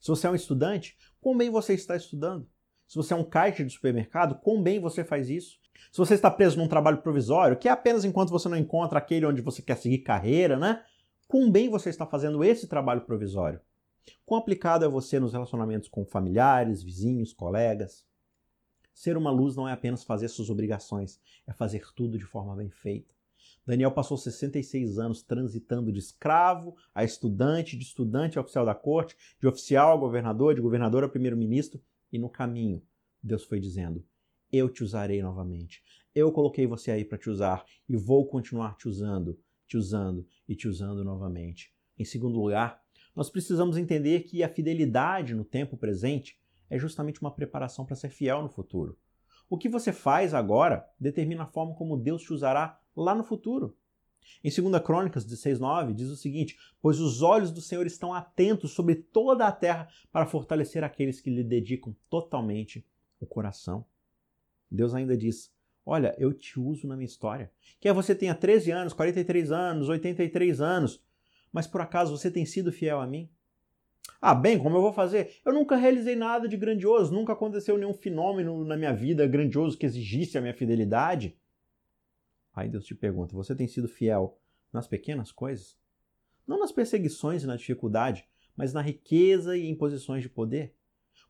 Se 0.00 0.08
você 0.08 0.26
é 0.26 0.30
um 0.30 0.34
estudante, 0.34 0.96
quão 1.20 1.36
bem 1.36 1.48
você 1.48 1.74
está 1.74 1.94
estudando? 1.94 2.50
Se 2.88 2.96
você 2.96 3.14
é 3.14 3.16
um 3.16 3.22
caixa 3.22 3.64
de 3.64 3.72
supermercado, 3.72 4.40
quão 4.40 4.60
bem 4.60 4.80
você 4.80 5.04
faz 5.04 5.30
isso? 5.30 5.62
Se 5.90 5.98
você 5.98 6.14
está 6.14 6.30
preso 6.30 6.58
num 6.58 6.68
trabalho 6.68 6.98
provisório, 6.98 7.56
que 7.56 7.68
é 7.68 7.70
apenas 7.70 8.04
enquanto 8.04 8.30
você 8.30 8.48
não 8.48 8.56
encontra 8.56 8.98
aquele 8.98 9.26
onde 9.26 9.42
você 9.42 9.62
quer 9.62 9.76
seguir 9.76 9.98
carreira, 9.98 10.58
né? 10.58 10.84
Quão 11.28 11.50
bem 11.50 11.68
você 11.68 11.90
está 11.90 12.06
fazendo 12.06 12.42
esse 12.44 12.66
trabalho 12.66 13.02
provisório? 13.02 13.60
Quão 14.26 14.40
aplicado 14.40 14.84
é 14.84 14.88
você 14.88 15.18
nos 15.18 15.32
relacionamentos 15.32 15.88
com 15.88 16.04
familiares, 16.04 16.82
vizinhos, 16.82 17.32
colegas? 17.32 18.04
Ser 18.92 19.16
uma 19.16 19.30
luz 19.30 19.56
não 19.56 19.68
é 19.68 19.72
apenas 19.72 20.04
fazer 20.04 20.28
suas 20.28 20.50
obrigações, 20.50 21.20
é 21.46 21.52
fazer 21.52 21.82
tudo 21.94 22.16
de 22.16 22.24
forma 22.24 22.54
bem 22.54 22.70
feita. 22.70 23.14
Daniel 23.66 23.90
passou 23.90 24.16
66 24.16 24.98
anos 24.98 25.22
transitando 25.22 25.90
de 25.90 25.98
escravo 25.98 26.76
a 26.94 27.02
estudante, 27.02 27.76
de 27.76 27.84
estudante 27.84 28.38
a 28.38 28.42
oficial 28.42 28.64
da 28.64 28.74
corte, 28.74 29.16
de 29.40 29.46
oficial 29.46 29.92
a 29.92 29.96
governador, 29.96 30.54
de 30.54 30.60
governador 30.60 31.02
a 31.02 31.08
primeiro-ministro, 31.08 31.82
e 32.12 32.18
no 32.18 32.28
caminho, 32.28 32.82
Deus 33.22 33.44
foi 33.44 33.58
dizendo: 33.58 34.04
Eu 34.56 34.68
te 34.68 34.84
usarei 34.84 35.20
novamente. 35.20 35.82
Eu 36.14 36.30
coloquei 36.30 36.64
você 36.64 36.92
aí 36.92 37.04
para 37.04 37.18
te 37.18 37.28
usar 37.28 37.64
e 37.88 37.96
vou 37.96 38.24
continuar 38.24 38.76
te 38.76 38.88
usando, 38.88 39.36
te 39.66 39.76
usando 39.76 40.24
e 40.48 40.54
te 40.54 40.68
usando 40.68 41.02
novamente. 41.02 41.74
Em 41.98 42.04
segundo 42.04 42.38
lugar, 42.38 42.80
nós 43.16 43.28
precisamos 43.28 43.76
entender 43.76 44.20
que 44.20 44.44
a 44.44 44.48
fidelidade 44.48 45.34
no 45.34 45.44
tempo 45.44 45.76
presente 45.76 46.38
é 46.70 46.78
justamente 46.78 47.20
uma 47.20 47.34
preparação 47.34 47.84
para 47.84 47.96
ser 47.96 48.10
fiel 48.10 48.42
no 48.42 48.48
futuro. 48.48 48.96
O 49.50 49.58
que 49.58 49.68
você 49.68 49.92
faz 49.92 50.32
agora 50.32 50.88
determina 51.00 51.42
a 51.42 51.48
forma 51.48 51.74
como 51.74 51.96
Deus 51.96 52.22
te 52.22 52.32
usará 52.32 52.80
lá 52.94 53.12
no 53.12 53.24
futuro. 53.24 53.76
Em 54.44 54.50
2 54.50 54.80
Crônicas 54.84 55.26
16:9 55.26 55.92
diz 55.92 56.10
o 56.10 56.16
seguinte: 56.16 56.56
Pois 56.80 57.00
os 57.00 57.22
olhos 57.22 57.50
do 57.50 57.60
Senhor 57.60 57.86
estão 57.86 58.14
atentos 58.14 58.70
sobre 58.70 58.94
toda 58.94 59.48
a 59.48 59.52
terra 59.52 59.88
para 60.12 60.26
fortalecer 60.26 60.84
aqueles 60.84 61.20
que 61.20 61.28
lhe 61.28 61.42
dedicam 61.42 61.92
totalmente 62.08 62.86
o 63.18 63.26
coração. 63.26 63.84
Deus 64.74 64.94
ainda 64.94 65.16
diz: 65.16 65.52
Olha, 65.86 66.14
eu 66.18 66.32
te 66.32 66.58
uso 66.58 66.86
na 66.86 66.96
minha 66.96 67.06
história. 67.06 67.50
Quer 67.80 67.92
você 67.92 68.14
tenha 68.14 68.34
13 68.34 68.70
anos, 68.70 68.92
43 68.92 69.52
anos, 69.52 69.88
83 69.88 70.60
anos, 70.60 71.02
mas 71.52 71.66
por 71.66 71.80
acaso 71.80 72.16
você 72.16 72.30
tem 72.30 72.44
sido 72.44 72.72
fiel 72.72 73.00
a 73.00 73.06
mim? 73.06 73.30
Ah, 74.20 74.34
bem, 74.34 74.58
como 74.58 74.76
eu 74.76 74.82
vou 74.82 74.92
fazer? 74.92 75.40
Eu 75.44 75.52
nunca 75.52 75.76
realizei 75.76 76.16
nada 76.16 76.48
de 76.48 76.56
grandioso, 76.56 77.12
nunca 77.12 77.32
aconteceu 77.32 77.76
nenhum 77.78 77.94
fenômeno 77.94 78.64
na 78.64 78.76
minha 78.76 78.92
vida 78.92 79.26
grandioso 79.26 79.78
que 79.78 79.86
exigisse 79.86 80.36
a 80.36 80.40
minha 80.40 80.54
fidelidade. 80.54 81.38
Aí 82.54 82.68
Deus 82.68 82.84
te 82.84 82.94
pergunta: 82.94 83.34
você 83.34 83.54
tem 83.54 83.68
sido 83.68 83.88
fiel 83.88 84.38
nas 84.72 84.86
pequenas 84.86 85.30
coisas? 85.30 85.76
Não 86.46 86.58
nas 86.58 86.72
perseguições 86.72 87.42
e 87.42 87.46
na 87.46 87.56
dificuldade, 87.56 88.26
mas 88.56 88.72
na 88.72 88.82
riqueza 88.82 89.56
e 89.56 89.66
em 89.66 89.74
posições 89.74 90.22
de 90.22 90.28
poder? 90.28 90.74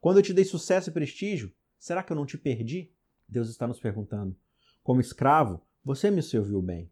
Quando 0.01 0.19
eu 0.19 0.23
te 0.23 0.33
dei 0.33 0.45
sucesso 0.45 0.91
e 0.91 0.93
prestígio, 0.93 1.53
será 1.79 2.03
que 2.03 2.13
eu 2.13 2.17
não 2.17 2.27
te 2.27 2.37
perdi? 2.37 2.93
Deus 3.29 3.49
está 3.49 3.67
nos 3.67 3.81
perguntando. 3.81 4.37
Como 4.83 5.01
escravo, 5.01 5.63
você 5.85 6.11
me 6.11 6.23
serviu 6.23 6.61
bem. 6.61 6.91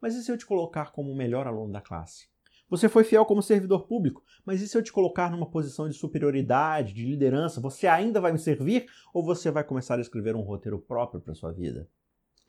Mas 0.00 0.14
e 0.14 0.22
se 0.22 0.30
eu 0.32 0.38
te 0.38 0.46
colocar 0.46 0.92
como 0.92 1.10
o 1.10 1.16
melhor 1.16 1.46
aluno 1.46 1.72
da 1.72 1.80
classe? 1.80 2.26
Você 2.68 2.88
foi 2.88 3.04
fiel 3.04 3.26
como 3.26 3.42
servidor 3.42 3.86
público, 3.86 4.24
mas 4.46 4.62
e 4.62 4.66
se 4.66 4.78
eu 4.78 4.82
te 4.82 4.90
colocar 4.90 5.30
numa 5.30 5.50
posição 5.50 5.88
de 5.88 5.94
superioridade, 5.94 6.94
de 6.94 7.04
liderança, 7.04 7.60
você 7.60 7.86
ainda 7.86 8.18
vai 8.18 8.32
me 8.32 8.38
servir 8.38 8.86
ou 9.12 9.22
você 9.22 9.50
vai 9.50 9.62
começar 9.62 9.98
a 9.98 10.00
escrever 10.00 10.34
um 10.34 10.40
roteiro 10.40 10.78
próprio 10.78 11.20
para 11.20 11.34
sua 11.34 11.52
vida? 11.52 11.86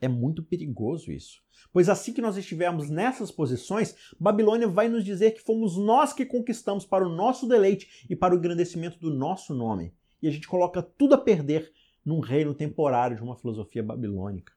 É 0.00 0.08
muito 0.08 0.42
perigoso 0.42 1.12
isso. 1.12 1.42
Pois 1.72 1.88
assim 1.88 2.12
que 2.12 2.22
nós 2.22 2.36
estivermos 2.36 2.88
nessas 2.88 3.30
posições, 3.30 3.94
Babilônia 4.18 4.66
vai 4.66 4.88
nos 4.88 5.04
dizer 5.04 5.32
que 5.32 5.42
fomos 5.42 5.76
nós 5.76 6.12
que 6.12 6.24
conquistamos 6.24 6.86
para 6.86 7.06
o 7.06 7.14
nosso 7.14 7.46
deleite 7.46 8.06
e 8.08 8.16
para 8.16 8.34
o 8.34 8.38
engrandecimento 8.38 8.98
do 8.98 9.10
nosso 9.14 9.54
nome. 9.54 9.94
E 10.22 10.26
a 10.26 10.30
gente 10.30 10.48
coloca 10.48 10.82
tudo 10.82 11.14
a 11.14 11.18
perder 11.18 11.70
num 12.04 12.20
reino 12.20 12.54
temporário 12.54 13.16
de 13.16 13.22
uma 13.22 13.36
filosofia 13.36 13.82
babilônica. 13.82 14.52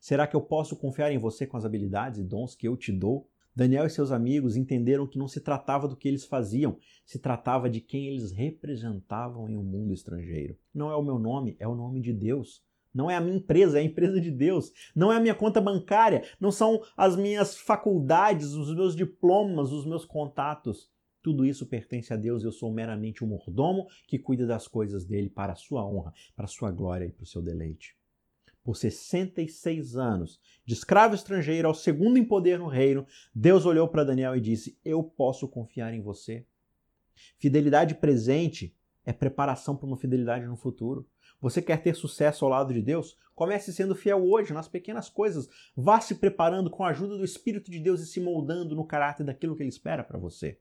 Será 0.00 0.26
que 0.26 0.36
eu 0.36 0.40
posso 0.40 0.76
confiar 0.76 1.12
em 1.12 1.18
você 1.18 1.46
com 1.46 1.56
as 1.56 1.64
habilidades 1.64 2.20
e 2.20 2.24
dons 2.24 2.54
que 2.54 2.68
eu 2.68 2.76
te 2.76 2.92
dou? 2.92 3.28
Daniel 3.54 3.86
e 3.86 3.90
seus 3.90 4.12
amigos 4.12 4.54
entenderam 4.54 5.06
que 5.06 5.18
não 5.18 5.26
se 5.26 5.40
tratava 5.40 5.88
do 5.88 5.96
que 5.96 6.06
eles 6.06 6.26
faziam, 6.26 6.76
se 7.06 7.18
tratava 7.18 7.70
de 7.70 7.80
quem 7.80 8.06
eles 8.06 8.30
representavam 8.30 9.48
em 9.48 9.56
um 9.56 9.62
mundo 9.62 9.94
estrangeiro. 9.94 10.58
Não 10.74 10.90
é 10.90 10.94
o 10.94 11.02
meu 11.02 11.18
nome, 11.18 11.56
é 11.58 11.66
o 11.66 11.74
nome 11.74 12.02
de 12.02 12.12
Deus. 12.12 12.62
Não 12.92 13.10
é 13.10 13.16
a 13.16 13.20
minha 13.20 13.36
empresa, 13.36 13.78
é 13.78 13.80
a 13.80 13.84
empresa 13.84 14.20
de 14.20 14.30
Deus. 14.30 14.72
Não 14.94 15.10
é 15.10 15.16
a 15.16 15.20
minha 15.20 15.34
conta 15.34 15.60
bancária, 15.60 16.22
não 16.38 16.50
são 16.50 16.82
as 16.96 17.16
minhas 17.16 17.56
faculdades, 17.56 18.52
os 18.52 18.74
meus 18.74 18.94
diplomas, 18.94 19.72
os 19.72 19.86
meus 19.86 20.04
contatos. 20.04 20.90
Tudo 21.26 21.44
isso 21.44 21.66
pertence 21.66 22.12
a 22.12 22.16
Deus, 22.16 22.44
eu 22.44 22.52
sou 22.52 22.72
meramente 22.72 23.24
um 23.24 23.26
mordomo 23.26 23.88
que 24.06 24.16
cuida 24.16 24.46
das 24.46 24.68
coisas 24.68 25.04
dele 25.04 25.28
para 25.28 25.54
a 25.54 25.56
sua 25.56 25.84
honra, 25.84 26.14
para 26.36 26.44
a 26.44 26.48
sua 26.48 26.70
glória 26.70 27.04
e 27.04 27.10
para 27.10 27.24
o 27.24 27.26
seu 27.26 27.42
deleite. 27.42 27.96
Por 28.62 28.76
66 28.76 29.96
anos, 29.96 30.40
de 30.64 30.72
escravo 30.72 31.16
estrangeiro 31.16 31.66
ao 31.66 31.74
segundo 31.74 32.16
em 32.16 32.24
poder 32.24 32.60
no 32.60 32.68
reino, 32.68 33.04
Deus 33.34 33.66
olhou 33.66 33.88
para 33.88 34.04
Daniel 34.04 34.36
e 34.36 34.40
disse: 34.40 34.78
Eu 34.84 35.02
posso 35.02 35.48
confiar 35.48 35.92
em 35.92 36.00
você. 36.00 36.46
Fidelidade 37.40 37.96
presente 37.96 38.72
é 39.04 39.12
preparação 39.12 39.76
para 39.76 39.88
uma 39.88 39.96
fidelidade 39.96 40.46
no 40.46 40.56
futuro. 40.56 41.08
Você 41.40 41.60
quer 41.60 41.82
ter 41.82 41.96
sucesso 41.96 42.44
ao 42.44 42.52
lado 42.52 42.72
de 42.72 42.80
Deus? 42.80 43.18
Comece 43.34 43.72
sendo 43.72 43.96
fiel 43.96 44.24
hoje, 44.24 44.54
nas 44.54 44.68
pequenas 44.68 45.08
coisas. 45.08 45.48
Vá 45.76 46.00
se 46.00 46.14
preparando 46.14 46.70
com 46.70 46.84
a 46.84 46.90
ajuda 46.90 47.18
do 47.18 47.24
Espírito 47.24 47.68
de 47.68 47.80
Deus 47.80 48.00
e 48.00 48.06
se 48.06 48.20
moldando 48.20 48.76
no 48.76 48.86
caráter 48.86 49.24
daquilo 49.24 49.56
que 49.56 49.64
Ele 49.64 49.70
espera 49.70 50.04
para 50.04 50.20
você. 50.20 50.60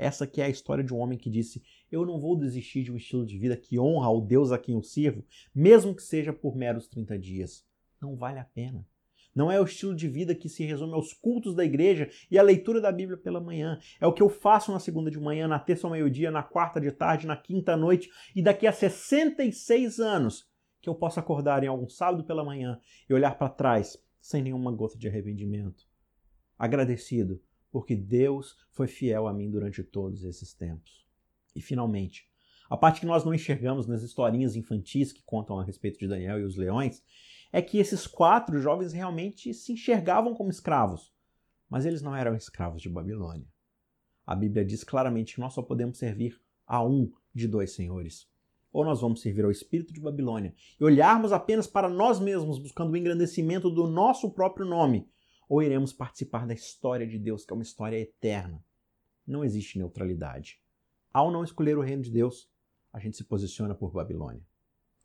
Essa 0.00 0.26
que 0.26 0.40
é 0.40 0.46
a 0.46 0.48
história 0.48 0.82
de 0.82 0.94
um 0.94 0.98
homem 0.98 1.18
que 1.18 1.28
disse: 1.28 1.62
Eu 1.92 2.06
não 2.06 2.18
vou 2.18 2.34
desistir 2.34 2.82
de 2.82 2.90
um 2.90 2.96
estilo 2.96 3.26
de 3.26 3.36
vida 3.36 3.54
que 3.54 3.78
honra 3.78 4.06
ao 4.06 4.18
Deus 4.18 4.50
a 4.50 4.56
quem 4.56 4.74
eu 4.74 4.82
sirvo, 4.82 5.22
mesmo 5.54 5.94
que 5.94 6.02
seja 6.02 6.32
por 6.32 6.56
meros 6.56 6.88
30 6.88 7.18
dias. 7.18 7.66
Não 8.00 8.16
vale 8.16 8.38
a 8.38 8.44
pena. 8.44 8.88
Não 9.34 9.52
é 9.52 9.60
o 9.60 9.64
estilo 9.64 9.94
de 9.94 10.08
vida 10.08 10.34
que 10.34 10.48
se 10.48 10.64
resume 10.64 10.94
aos 10.94 11.12
cultos 11.12 11.54
da 11.54 11.66
igreja 11.66 12.08
e 12.30 12.38
à 12.38 12.42
leitura 12.42 12.80
da 12.80 12.90
Bíblia 12.90 13.18
pela 13.18 13.42
manhã. 13.42 13.78
É 14.00 14.06
o 14.06 14.12
que 14.14 14.22
eu 14.22 14.30
faço 14.30 14.72
na 14.72 14.80
segunda 14.80 15.10
de 15.10 15.20
manhã, 15.20 15.46
na 15.46 15.58
terça 15.58 15.86
ao 15.86 15.92
meio-dia, 15.92 16.30
na 16.30 16.42
quarta 16.42 16.80
de 16.80 16.90
tarde, 16.90 17.26
na 17.26 17.36
quinta 17.36 17.74
à 17.74 17.76
noite 17.76 18.08
e 18.34 18.40
daqui 18.40 18.66
a 18.66 18.72
66 18.72 20.00
anos 20.00 20.48
que 20.80 20.88
eu 20.88 20.94
possa 20.94 21.20
acordar 21.20 21.62
em 21.62 21.66
algum 21.66 21.90
sábado 21.90 22.24
pela 22.24 22.42
manhã 22.42 22.80
e 23.06 23.12
olhar 23.12 23.36
para 23.36 23.50
trás 23.50 24.02
sem 24.18 24.42
nenhuma 24.42 24.72
gota 24.72 24.96
de 24.96 25.06
arrependimento. 25.08 25.86
Agradecido 26.58 27.42
porque 27.70 27.94
Deus 27.94 28.56
foi 28.70 28.86
fiel 28.86 29.26
a 29.26 29.32
mim 29.32 29.50
durante 29.50 29.82
todos 29.82 30.24
esses 30.24 30.52
tempos. 30.52 31.06
E 31.54 31.60
finalmente, 31.60 32.28
a 32.68 32.76
parte 32.76 33.00
que 33.00 33.06
nós 33.06 33.24
não 33.24 33.34
enxergamos 33.34 33.86
nas 33.86 34.02
historinhas 34.02 34.54
infantis 34.54 35.12
que 35.12 35.22
contam 35.24 35.58
a 35.58 35.64
respeito 35.64 35.98
de 35.98 36.06
Daniel 36.06 36.40
e 36.40 36.44
os 36.44 36.56
leões 36.56 37.02
é 37.52 37.60
que 37.60 37.78
esses 37.78 38.06
quatro 38.06 38.60
jovens 38.60 38.92
realmente 38.92 39.52
se 39.52 39.72
enxergavam 39.72 40.34
como 40.34 40.50
escravos, 40.50 41.12
mas 41.68 41.84
eles 41.84 42.00
não 42.00 42.14
eram 42.14 42.36
escravos 42.36 42.80
de 42.80 42.88
Babilônia. 42.88 43.46
A 44.24 44.36
Bíblia 44.36 44.64
diz 44.64 44.84
claramente 44.84 45.34
que 45.34 45.40
nós 45.40 45.52
só 45.52 45.62
podemos 45.62 45.98
servir 45.98 46.40
a 46.64 46.84
um 46.84 47.10
de 47.34 47.48
dois 47.48 47.72
senhores. 47.72 48.28
Ou 48.72 48.84
nós 48.84 49.00
vamos 49.00 49.20
servir 49.20 49.44
ao 49.44 49.50
espírito 49.50 49.92
de 49.92 50.00
Babilônia 50.00 50.54
e 50.78 50.84
olharmos 50.84 51.32
apenas 51.32 51.66
para 51.66 51.88
nós 51.88 52.20
mesmos, 52.20 52.58
buscando 52.58 52.92
o 52.92 52.96
engrandecimento 52.96 53.68
do 53.68 53.88
nosso 53.88 54.30
próprio 54.30 54.64
nome, 54.64 55.08
ou 55.50 55.60
iremos 55.60 55.92
participar 55.92 56.46
da 56.46 56.54
história 56.54 57.04
de 57.04 57.18
Deus, 57.18 57.44
que 57.44 57.52
é 57.52 57.56
uma 57.56 57.64
história 57.64 57.98
eterna. 57.98 58.64
Não 59.26 59.44
existe 59.44 59.78
neutralidade. 59.78 60.62
Ao 61.12 61.28
não 61.28 61.42
escolher 61.42 61.76
o 61.76 61.82
reino 61.82 62.04
de 62.04 62.10
Deus, 62.12 62.48
a 62.92 63.00
gente 63.00 63.16
se 63.16 63.24
posiciona 63.24 63.74
por 63.74 63.90
Babilônia. 63.90 64.46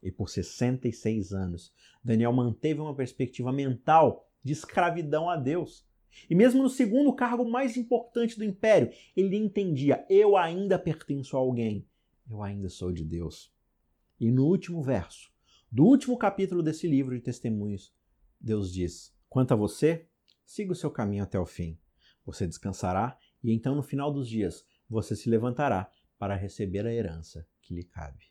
E 0.03 0.11
por 0.11 0.29
66 0.29 1.33
anos, 1.33 1.73
Daniel 2.03 2.31
manteve 2.31 2.79
uma 2.79 2.93
perspectiva 2.93 3.51
mental 3.51 4.29
de 4.43 4.53
escravidão 4.53 5.27
a 5.27 5.35
Deus. 5.35 5.83
E 6.29 6.35
mesmo 6.35 6.61
no 6.61 6.69
segundo 6.69 7.11
cargo 7.11 7.43
mais 7.49 7.75
importante 7.75 8.37
do 8.37 8.43
império, 8.43 8.91
ele 9.17 9.35
entendia: 9.35 10.05
eu 10.07 10.37
ainda 10.37 10.77
pertenço 10.77 11.35
a 11.35 11.39
alguém, 11.39 11.87
eu 12.29 12.43
ainda 12.43 12.69
sou 12.69 12.91
de 12.91 13.03
Deus. 13.03 13.51
E 14.19 14.29
no 14.29 14.45
último 14.45 14.83
verso, 14.83 15.33
do 15.71 15.85
último 15.85 16.15
capítulo 16.19 16.61
desse 16.61 16.87
livro 16.87 17.15
de 17.15 17.21
testemunhos, 17.23 17.91
Deus 18.39 18.71
diz: 18.71 19.11
Quanto 19.27 19.51
a 19.51 19.57
você, 19.57 20.07
Siga 20.45 20.71
o 20.71 20.75
seu 20.75 20.91
caminho 20.91 21.23
até 21.23 21.39
o 21.39 21.45
fim. 21.45 21.77
Você 22.25 22.47
descansará 22.47 23.17
e 23.43 23.51
então 23.51 23.75
no 23.75 23.83
final 23.83 24.11
dos 24.11 24.27
dias 24.27 24.65
você 24.89 25.15
se 25.15 25.29
levantará 25.29 25.89
para 26.17 26.35
receber 26.35 26.85
a 26.85 26.93
herança 26.93 27.47
que 27.61 27.73
lhe 27.73 27.83
cabe. 27.83 28.25